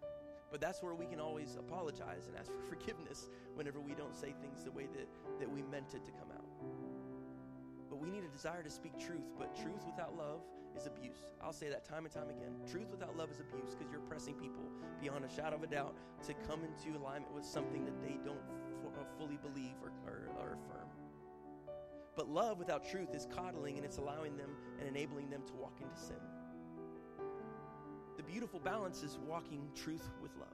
but 0.50 0.62
that's 0.62 0.82
where 0.82 0.94
we 0.94 1.04
can 1.04 1.20
always 1.20 1.56
apologize 1.58 2.26
and 2.26 2.38
ask 2.38 2.50
for 2.50 2.62
forgiveness 2.74 3.28
whenever 3.54 3.80
we 3.80 3.92
don't 3.92 4.16
say 4.16 4.34
things 4.40 4.64
the 4.64 4.70
way 4.70 4.86
that, 4.94 5.06
that 5.40 5.50
we 5.50 5.60
meant 5.60 5.92
it 5.92 6.06
to 6.06 6.10
come 6.12 6.30
out. 6.32 6.46
But 7.90 8.00
we 8.00 8.08
need 8.08 8.24
a 8.24 8.32
desire 8.32 8.62
to 8.62 8.70
speak 8.70 8.98
truth, 8.98 9.28
but 9.38 9.54
truth 9.54 9.84
without 9.84 10.16
love 10.16 10.40
is 10.74 10.86
abuse. 10.86 11.20
I'll 11.44 11.52
say 11.52 11.68
that 11.68 11.84
time 11.84 12.06
and 12.06 12.14
time 12.14 12.30
again. 12.30 12.54
Truth 12.70 12.92
without 12.92 13.14
love 13.14 13.30
is 13.30 13.40
abuse 13.40 13.74
because 13.74 13.92
you're 13.92 14.08
pressing 14.08 14.36
people 14.36 14.64
beyond 15.02 15.26
a 15.26 15.28
shadow 15.28 15.56
of 15.56 15.62
a 15.64 15.66
doubt 15.66 15.96
to 16.24 16.32
come 16.48 16.60
into 16.64 16.96
alignment 16.98 17.34
with 17.34 17.44
something 17.44 17.84
that 17.84 18.00
they 18.00 18.16
don't 18.24 18.40
f- 18.80 18.92
uh, 18.96 19.04
fully 19.18 19.36
believe 19.36 19.76
or, 19.82 19.92
or, 20.08 20.30
or 20.40 20.56
affirm. 20.56 20.89
But 22.16 22.28
love 22.28 22.58
without 22.58 22.88
truth 22.88 23.14
is 23.14 23.26
coddling 23.34 23.76
and 23.76 23.84
it's 23.84 23.98
allowing 23.98 24.36
them 24.36 24.50
and 24.78 24.88
enabling 24.88 25.30
them 25.30 25.42
to 25.46 25.52
walk 25.54 25.78
into 25.80 25.96
sin. 25.96 26.16
The 28.16 28.22
beautiful 28.22 28.60
balance 28.60 29.02
is 29.02 29.18
walking 29.26 29.68
truth 29.74 30.10
with 30.20 30.32
love. 30.36 30.48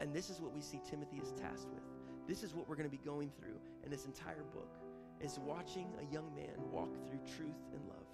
And 0.00 0.14
this 0.14 0.30
is 0.30 0.40
what 0.40 0.54
we 0.54 0.60
see 0.60 0.80
Timothy 0.88 1.18
is 1.22 1.32
tasked 1.32 1.72
with. 1.72 1.82
This 2.26 2.42
is 2.42 2.54
what 2.54 2.68
we're 2.68 2.76
going 2.76 2.88
to 2.88 2.96
be 2.96 3.04
going 3.04 3.30
through 3.38 3.58
in 3.84 3.90
this 3.90 4.06
entire 4.06 4.44
book 4.52 4.78
is 5.20 5.38
watching 5.38 5.88
a 6.00 6.12
young 6.12 6.34
man 6.34 6.54
walk 6.70 6.92
through 7.06 7.20
truth 7.36 7.62
and 7.72 7.80
love 7.88 8.06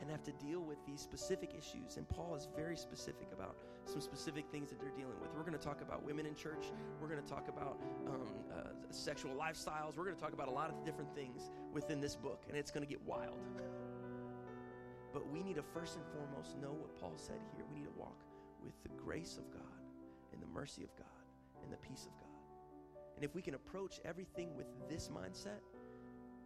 and 0.00 0.10
have 0.10 0.22
to 0.24 0.32
deal 0.32 0.60
with 0.60 0.78
these 0.86 1.00
specific 1.00 1.50
issues. 1.56 1.96
And 1.96 2.08
Paul 2.08 2.34
is 2.34 2.48
very 2.56 2.76
specific 2.76 3.28
about 3.32 3.56
some 3.86 4.00
specific 4.00 4.46
things 4.50 4.70
that 4.70 4.80
they're 4.80 4.90
dealing 4.90 5.18
with. 5.20 5.30
We're 5.34 5.42
going 5.42 5.58
to 5.58 5.64
talk 5.64 5.80
about 5.80 6.04
women 6.04 6.26
in 6.26 6.34
church. 6.34 6.66
We're 7.00 7.08
going 7.08 7.22
to 7.22 7.28
talk 7.28 7.48
about 7.48 7.78
um, 8.06 8.28
uh, 8.52 8.68
sexual 8.90 9.34
lifestyles. 9.34 9.96
We're 9.96 10.04
going 10.04 10.16
to 10.16 10.22
talk 10.22 10.32
about 10.32 10.48
a 10.48 10.52
lot 10.52 10.70
of 10.70 10.84
different 10.84 11.14
things 11.14 11.50
within 11.72 12.00
this 12.00 12.16
book, 12.16 12.44
and 12.48 12.56
it's 12.56 12.70
going 12.70 12.86
to 12.86 12.90
get 12.90 13.02
wild. 13.02 13.38
But 15.12 15.28
we 15.28 15.42
need 15.42 15.56
to 15.56 15.62
first 15.62 15.96
and 15.96 16.04
foremost 16.06 16.56
know 16.62 16.70
what 16.70 16.96
Paul 17.00 17.14
said 17.16 17.40
here. 17.52 17.64
We 17.68 17.80
need 17.80 17.86
to 17.86 17.98
walk 17.98 18.22
with 18.62 18.80
the 18.84 18.90
grace 18.90 19.38
of 19.38 19.50
God 19.50 19.82
and 20.32 20.40
the 20.40 20.46
mercy 20.46 20.84
of 20.84 20.94
God 20.96 21.06
and 21.64 21.72
the 21.72 21.76
peace 21.78 22.06
of 22.06 22.16
God. 22.16 22.30
And 23.16 23.24
if 23.24 23.34
we 23.34 23.42
can 23.42 23.54
approach 23.54 24.00
everything 24.04 24.54
with 24.56 24.66
this 24.88 25.08
mindset, 25.08 25.60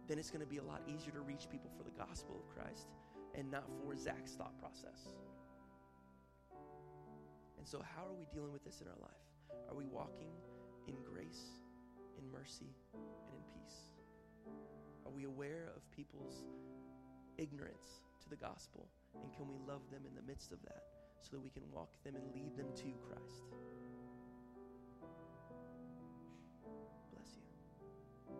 then 0.07 0.19
it's 0.19 0.29
going 0.29 0.41
to 0.41 0.47
be 0.47 0.57
a 0.57 0.63
lot 0.63 0.81
easier 0.87 1.13
to 1.13 1.21
reach 1.21 1.47
people 1.49 1.71
for 1.77 1.83
the 1.83 1.91
gospel 1.91 2.35
of 2.35 2.49
Christ 2.53 2.87
and 3.33 3.49
not 3.49 3.65
for 3.79 3.95
Zach's 3.95 4.33
thought 4.33 4.57
process. 4.59 5.13
And 7.65 7.71
so, 7.71 7.81
how 7.97 8.05
are 8.05 8.13
we 8.13 8.27
dealing 8.31 8.53
with 8.53 8.63
this 8.63 8.79
in 8.81 8.87
our 8.87 9.01
life? 9.01 9.25
Are 9.67 9.73
we 9.73 9.87
walking 9.87 10.29
in 10.85 10.93
grace, 11.01 11.57
in 12.15 12.31
mercy, 12.31 12.69
and 12.93 13.33
in 13.33 13.41
peace? 13.57 13.89
Are 15.03 15.11
we 15.11 15.23
aware 15.23 15.71
of 15.75 15.81
people's 15.89 16.45
ignorance 17.39 18.03
to 18.21 18.29
the 18.29 18.35
gospel? 18.35 18.87
And 19.19 19.33
can 19.33 19.47
we 19.47 19.55
love 19.67 19.81
them 19.89 20.01
in 20.07 20.13
the 20.13 20.21
midst 20.21 20.51
of 20.51 20.61
that 20.61 20.83
so 21.23 21.29
that 21.31 21.41
we 21.41 21.49
can 21.49 21.63
walk 21.73 21.89
them 22.03 22.13
and 22.15 22.35
lead 22.35 22.55
them 22.55 22.67
to 22.75 22.93
Christ? 23.01 23.49
Bless 27.15 27.29
you. 27.33 28.35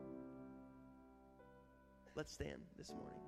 Let's 2.16 2.32
stand 2.32 2.62
this 2.78 2.92
morning. 2.92 3.26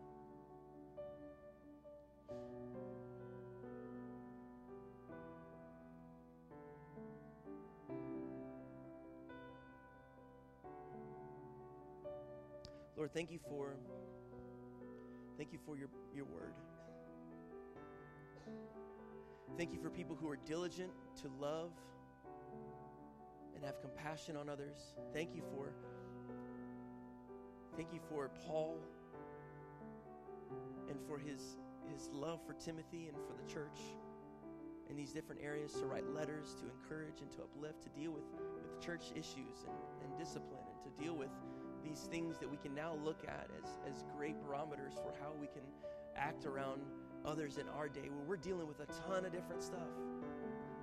Lord, 12.98 13.14
thank 13.14 13.32
you 13.32 13.40
for 13.48 13.76
thank 15.38 15.54
you 15.54 15.60
for 15.64 15.78
your, 15.78 15.90
your 16.16 16.26
word. 16.26 16.54
Thank 19.56 19.72
you 19.72 19.80
for 19.80 19.92
people 19.92 20.16
who 20.20 20.28
are 20.28 20.36
diligent 20.36 20.92
to 21.22 21.30
love 21.40 21.72
and 23.56 23.64
have 23.64 23.80
compassion 23.82 24.36
on 24.36 24.50
others. 24.50 24.96
Thank 25.14 25.36
you 25.36 25.44
for 25.54 25.74
thank 27.76 27.94
you 27.94 28.00
for 28.10 28.32
Paul 28.48 28.80
and 30.90 31.00
for 31.08 31.20
his 31.20 31.58
his 31.94 32.10
love 32.12 32.40
for 32.48 32.54
Timothy 32.54 33.08
and 33.08 33.18
for 33.28 33.34
the 33.40 33.52
church 33.52 33.80
in 34.90 34.96
these 34.96 35.12
different 35.12 35.42
areas 35.44 35.74
to 35.74 35.86
write 35.86 36.08
letters, 36.16 36.56
to 36.56 36.64
encourage 36.70 37.22
and 37.22 37.32
to 37.34 37.44
uplift, 37.44 37.84
to 37.84 37.90
deal 37.90 38.12
with, 38.12 38.24
with 38.56 38.80
church 38.84 39.12
issues 39.16 39.66
and, 39.68 39.78
and 40.04 40.18
discipline, 40.18 40.64
and 40.74 40.82
to 40.84 41.04
deal 41.04 41.14
with 41.14 41.30
these 41.88 42.08
things 42.10 42.38
that 42.40 42.50
we 42.50 42.58
can 42.58 42.74
now 42.74 42.96
look 43.04 43.24
at 43.28 43.48
as, 43.64 43.70
as 43.92 44.04
great 44.18 44.36
barometers 44.46 44.94
for 44.94 45.14
how 45.22 45.32
we 45.40 45.48
can 45.48 45.64
act 46.16 46.46
around 46.46 46.82
others 47.26 47.58
in 47.58 47.68
our 47.70 47.88
day. 47.88 48.10
Where 48.10 48.26
we're 48.28 48.38
dealing 48.38 48.68
with 48.68 48.80
a 48.80 48.86
ton 49.08 49.26
of 49.26 49.32
different 49.32 49.64
stuff. 49.64 49.90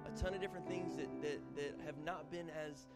A 0.07 0.19
ton 0.19 0.35
of 0.35 0.41
different 0.41 0.67
things 0.67 0.97
that, 0.97 1.09
that, 1.23 1.41
that 1.57 1.81
have 1.85 1.99
not 2.05 2.31
been 2.31 2.51
as 2.51 2.87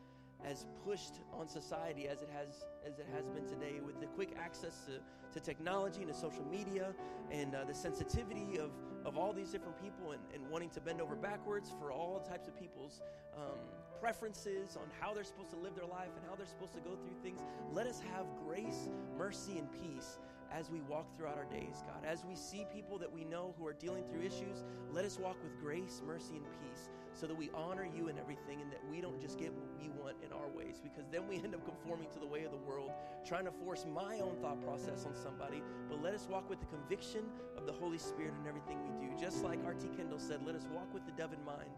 as 0.45 0.67
pushed 0.85 1.15
on 1.33 1.49
society 1.49 2.07
as 2.07 2.23
it 2.23 2.29
has 2.33 2.65
as 2.87 3.01
it 3.01 3.07
has 3.13 3.29
been 3.29 3.45
today. 3.47 3.81
With 3.85 4.01
the 4.01 4.07
quick 4.07 4.37
access 4.39 4.87
to, 4.87 5.01
to 5.33 5.45
technology 5.45 6.03
and 6.03 6.09
to 6.09 6.15
social 6.15 6.45
media 6.45 6.95
and 7.33 7.55
uh, 7.55 7.65
the 7.65 7.75
sensitivity 7.75 8.59
of, 8.59 8.71
of 9.05 9.19
all 9.19 9.33
these 9.33 9.51
different 9.51 9.83
people 9.83 10.13
and, 10.13 10.23
and 10.33 10.49
wanting 10.49 10.71
to 10.71 10.81
bend 10.81 11.01
over 11.01 11.17
backwards 11.17 11.75
for 11.81 11.91
all 11.91 12.21
types 12.21 12.47
of 12.47 12.59
people's 12.59 13.03
um, 13.37 13.59
preferences 14.01 14.77
on 14.77 14.87
how 15.01 15.13
they're 15.15 15.25
supposed 15.25 15.51
to 15.51 15.57
live 15.57 15.75
their 15.75 15.87
life 15.87 16.11
and 16.17 16.25
how 16.29 16.35
they're 16.37 16.47
supposed 16.47 16.73
to 16.75 16.81
go 16.81 16.97
through 16.97 17.17
things 17.23 17.41
let 17.73 17.87
us 17.87 18.01
have 18.15 18.27
grace 18.47 18.89
mercy 19.17 19.59
and 19.59 19.69
peace 19.73 20.19
as 20.53 20.71
we 20.71 20.81
walk 20.83 21.07
throughout 21.17 21.37
our 21.37 21.45
days, 21.45 21.83
God. 21.87 22.05
As 22.07 22.25
we 22.25 22.35
see 22.35 22.67
people 22.73 22.99
that 22.99 23.13
we 23.13 23.25
know 23.25 23.55
who 23.59 23.67
are 23.67 23.75
dealing 23.75 24.05
through 24.05 24.23
issues, 24.23 24.65
let 24.91 25.05
us 25.05 25.19
walk 25.19 25.37
with 25.43 25.59
grace, 25.61 26.01
mercy, 26.07 26.37
and 26.37 26.47
peace 26.63 26.89
so 27.13 27.27
that 27.27 27.37
we 27.37 27.51
honor 27.53 27.85
you 27.85 28.09
in 28.09 28.19
everything 28.19 28.61
and 28.63 28.73
that 28.73 28.81
we 28.91 29.01
don't 29.01 29.21
just 29.21 29.39
get 29.39 29.53
what 29.53 29.67
we 29.81 29.89
want 29.91 30.17
in 30.25 30.33
our 30.33 30.49
ways 30.49 30.81
because 30.83 31.07
then 31.11 31.27
we 31.29 31.37
end 31.37 31.55
up 31.55 31.65
conforming 31.65 32.09
to 32.11 32.19
the 32.19 32.27
way 32.27 32.45
of 32.45 32.53
the 32.53 32.59
world, 32.59 32.93
trying 33.27 33.45
to 33.45 33.51
force 33.51 33.85
my 33.93 34.21
own 34.21 34.37
thought 34.41 34.63
process 34.65 35.05
on 35.05 35.15
somebody. 35.15 35.63
But 35.89 36.03
let 36.03 36.15
us 36.15 36.27
walk 36.31 36.49
with 36.49 36.61
the 36.61 36.67
conviction 36.67 37.25
of 37.57 37.67
the 37.67 37.73
Holy 37.73 37.99
Spirit 37.99 38.35
in 38.41 38.49
everything 38.49 38.79
we 38.83 39.07
do. 39.07 39.13
Just 39.21 39.43
like 39.43 39.59
R.T. 39.67 39.89
Kendall 39.97 40.19
said, 40.19 40.41
let 40.47 40.55
us 40.55 40.67
walk 40.73 40.93
with 40.95 41.05
the 41.05 41.13
dove 41.13 41.33
in 41.33 41.45
mind. 41.45 41.69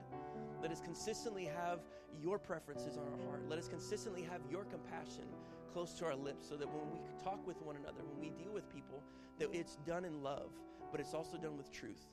Let 0.61 0.71
us 0.71 0.81
consistently 0.81 1.45
have 1.47 1.81
your 2.21 2.39
preferences 2.39 2.97
on 2.97 3.05
our 3.07 3.27
heart. 3.27 3.49
Let 3.49 3.59
us 3.59 3.69
consistently 3.69 4.23
have 4.23 4.41
your 4.51 4.65
compassion 4.65 5.25
close 5.73 5.95
to 5.95 6.05
our 6.05 6.17
lips 6.17 6.49
so 6.49 6.57
that 6.57 6.69
when 6.69 6.91
we 6.91 7.01
talk 7.23 7.47
with 7.47 7.63
one 7.63 7.77
another, 7.77 8.03
when 8.05 8.21
we 8.21 8.31
deal 8.43 8.53
with 8.53 8.69
people, 8.73 9.03
that 9.39 9.49
it's 9.53 9.77
done 9.87 10.05
in 10.05 10.23
love, 10.23 10.51
but 10.91 11.01
it's 11.01 11.15
also 11.15 11.39
done 11.39 11.57
with 11.57 11.73
truth. 11.73 12.07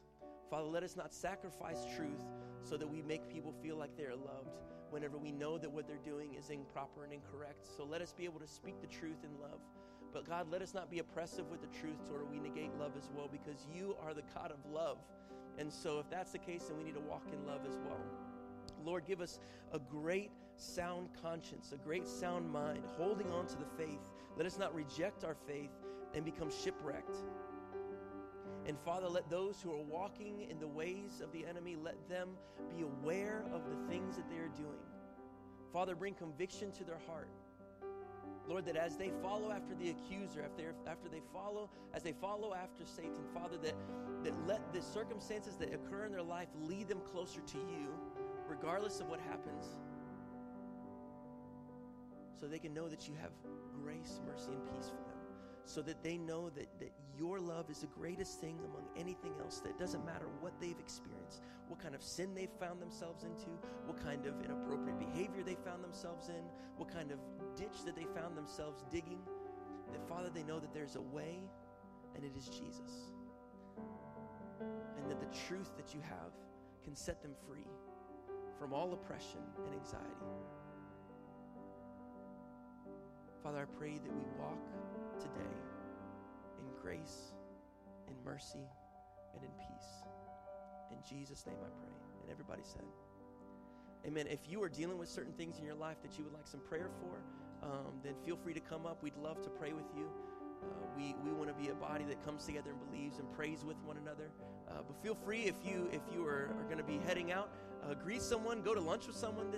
Father, 0.49 0.67
let 0.67 0.83
us 0.83 0.95
not 0.95 1.13
sacrifice 1.13 1.85
truth 1.95 2.23
so 2.63 2.77
that 2.77 2.87
we 2.87 3.01
make 3.01 3.27
people 3.29 3.53
feel 3.61 3.75
like 3.75 3.97
they 3.97 4.05
are 4.05 4.15
loved 4.15 4.55
whenever 4.89 5.17
we 5.17 5.31
know 5.31 5.57
that 5.57 5.69
what 5.69 5.87
they're 5.87 5.97
doing 5.97 6.35
is 6.35 6.49
improper 6.49 7.03
and 7.03 7.11
incorrect. 7.11 7.67
So 7.75 7.83
let 7.83 8.01
us 8.01 8.13
be 8.13 8.23
able 8.23 8.39
to 8.39 8.47
speak 8.47 8.79
the 8.79 8.87
truth 8.87 9.23
in 9.23 9.41
love. 9.41 9.59
But 10.13 10.25
God, 10.25 10.47
let 10.49 10.61
us 10.61 10.73
not 10.73 10.89
be 10.89 10.99
oppressive 10.99 11.49
with 11.49 11.61
the 11.61 11.79
truth 11.79 12.05
to 12.05 12.13
where 12.13 12.23
we 12.23 12.39
negate 12.39 12.73
love 12.79 12.93
as 12.97 13.09
well 13.13 13.27
because 13.29 13.65
you 13.73 13.97
are 14.01 14.13
the 14.13 14.23
God 14.33 14.51
of 14.51 14.71
love. 14.71 14.99
And 15.57 15.71
so 15.71 15.99
if 15.99 16.09
that's 16.09 16.31
the 16.31 16.37
case, 16.37 16.65
then 16.65 16.77
we 16.77 16.83
need 16.83 16.93
to 16.93 17.01
walk 17.01 17.23
in 17.33 17.45
love 17.45 17.61
as 17.67 17.77
well. 17.77 17.99
Lord, 18.83 19.05
give 19.05 19.21
us 19.21 19.39
a 19.71 19.79
great 19.79 20.31
sound 20.55 21.09
conscience, 21.21 21.71
a 21.71 21.77
great 21.77 22.07
sound 22.07 22.49
mind, 22.49 22.83
holding 22.97 23.31
on 23.31 23.47
to 23.47 23.57
the 23.57 23.65
faith. 23.77 24.09
Let 24.35 24.45
us 24.45 24.57
not 24.57 24.73
reject 24.73 25.23
our 25.23 25.35
faith 25.47 25.71
and 26.13 26.25
become 26.25 26.49
shipwrecked. 26.49 27.15
And 28.65 28.77
Father, 28.79 29.07
let 29.07 29.29
those 29.29 29.61
who 29.61 29.71
are 29.71 29.83
walking 29.83 30.47
in 30.49 30.59
the 30.59 30.67
ways 30.67 31.21
of 31.23 31.31
the 31.31 31.45
enemy, 31.45 31.77
let 31.81 32.09
them 32.09 32.29
be 32.75 32.83
aware 32.83 33.45
of 33.53 33.61
the 33.69 33.87
things 33.87 34.17
that 34.17 34.29
they 34.29 34.37
are 34.37 34.49
doing. 34.49 34.83
Father, 35.71 35.95
bring 35.95 36.13
conviction 36.13 36.71
to 36.73 36.83
their 36.83 36.99
heart. 37.07 37.29
Lord, 38.47 38.65
that 38.65 38.77
as 38.77 38.95
they 38.95 39.11
follow 39.21 39.51
after 39.51 39.75
the 39.75 39.89
accuser, 39.89 40.41
after, 40.41 40.73
after 40.87 41.09
they 41.09 41.21
follow, 41.33 41.69
as 41.93 42.01
they 42.01 42.13
follow 42.13 42.53
after 42.53 42.85
Satan, 42.85 43.23
Father, 43.33 43.57
that, 43.57 43.73
that 44.23 44.47
let 44.47 44.73
the 44.73 44.81
circumstances 44.81 45.55
that 45.57 45.73
occur 45.73 46.05
in 46.05 46.13
their 46.13 46.23
life 46.23 46.47
lead 46.61 46.87
them 46.87 47.01
closer 47.11 47.41
to 47.41 47.57
you, 47.57 47.89
regardless 48.57 48.99
of 48.99 49.09
what 49.09 49.19
happens 49.19 49.65
so 52.39 52.47
they 52.47 52.59
can 52.59 52.73
know 52.73 52.87
that 52.87 53.07
you 53.07 53.13
have 53.21 53.31
grace, 53.83 54.19
mercy, 54.25 54.51
and 54.51 54.63
peace 54.73 54.89
for 54.89 55.03
them. 55.09 55.17
So 55.65 55.81
that 55.81 56.01
they 56.03 56.17
know 56.17 56.49
that, 56.51 56.67
that 56.79 56.91
your 57.17 57.39
love 57.39 57.69
is 57.69 57.79
the 57.79 57.87
greatest 57.87 58.39
thing 58.39 58.57
among 58.59 58.83
anything 58.95 59.33
else. 59.41 59.59
That 59.59 59.77
doesn't 59.77 60.05
matter 60.05 60.27
what 60.39 60.53
they've 60.61 60.79
experienced, 60.79 61.41
what 61.67 61.81
kind 61.81 61.93
of 61.93 62.01
sin 62.01 62.33
they've 62.33 62.53
found 62.59 62.81
themselves 62.81 63.23
into, 63.23 63.49
what 63.85 64.01
kind 64.01 64.25
of 64.27 64.35
inappropriate 64.45 64.99
behavior 64.99 65.43
they 65.43 65.55
found 65.65 65.83
themselves 65.83 66.29
in, 66.29 66.43
what 66.77 66.93
kind 66.93 67.11
of 67.11 67.19
ditch 67.57 67.83
that 67.85 67.95
they 67.95 68.05
found 68.15 68.37
themselves 68.37 68.85
digging. 68.89 69.19
That, 69.91 70.07
Father, 70.07 70.29
they 70.33 70.43
know 70.43 70.59
that 70.59 70.73
there's 70.73 70.95
a 70.95 71.01
way, 71.01 71.39
and 72.15 72.23
it 72.23 72.31
is 72.37 72.45
Jesus. 72.47 73.11
And 74.61 75.11
that 75.11 75.19
the 75.19 75.37
truth 75.47 75.75
that 75.75 75.93
you 75.93 76.01
have 76.01 76.31
can 76.83 76.95
set 76.95 77.21
them 77.21 77.33
free 77.45 77.67
from 78.59 78.73
all 78.73 78.93
oppression 78.93 79.39
and 79.65 79.73
anxiety. 79.73 80.05
Father, 83.43 83.61
I 83.61 83.77
pray 83.77 83.93
that 83.93 84.11
we 84.11 84.23
walk 84.39 84.59
today 85.19 85.55
in 86.59 86.81
grace, 86.81 87.31
in 88.07 88.13
mercy, 88.25 88.65
and 89.33 89.43
in 89.43 89.49
peace. 89.51 89.89
In 90.91 90.97
Jesus' 91.07 91.45
name 91.45 91.57
I 91.61 91.69
pray. 91.79 91.93
And 92.21 92.31
everybody 92.31 92.63
said, 92.63 92.83
Amen. 94.05 94.27
If 94.29 94.39
you 94.49 94.61
are 94.63 94.69
dealing 94.69 94.97
with 94.97 95.09
certain 95.09 95.33
things 95.33 95.59
in 95.59 95.65
your 95.65 95.75
life 95.75 95.97
that 96.01 96.17
you 96.17 96.23
would 96.23 96.33
like 96.33 96.47
some 96.47 96.61
prayer 96.61 96.89
for, 97.01 97.67
um, 97.67 97.99
then 98.03 98.13
feel 98.25 98.37
free 98.37 98.53
to 98.53 98.59
come 98.59 98.85
up. 98.85 99.01
We'd 99.03 99.17
love 99.17 99.41
to 99.43 99.49
pray 99.49 99.73
with 99.73 99.87
you. 99.95 100.09
Uh, 100.63 100.67
we 100.95 101.15
we 101.23 101.31
want 101.31 101.49
to 101.49 101.53
be 101.53 101.69
a 101.69 101.75
body 101.75 102.05
that 102.05 102.23
comes 102.25 102.45
together 102.45 102.71
and 102.71 102.91
believes 102.91 103.19
and 103.19 103.31
prays 103.33 103.63
with 103.65 103.77
one 103.83 103.97
another. 103.97 104.31
Uh, 104.69 104.81
but 104.87 105.01
feel 105.03 105.15
free 105.15 105.43
if 105.43 105.55
you 105.63 105.89
if 105.91 106.01
you 106.13 106.25
are, 106.25 106.49
are 106.57 106.65
going 106.65 106.77
to 106.77 106.83
be 106.83 106.99
heading 107.05 107.31
out, 107.31 107.49
uh, 107.83 107.93
greet 108.03 108.21
someone, 108.21 108.61
go 108.61 108.73
to 108.73 108.79
lunch 108.81 109.07
with 109.07 109.15
someone. 109.15 109.45
This 109.51 109.55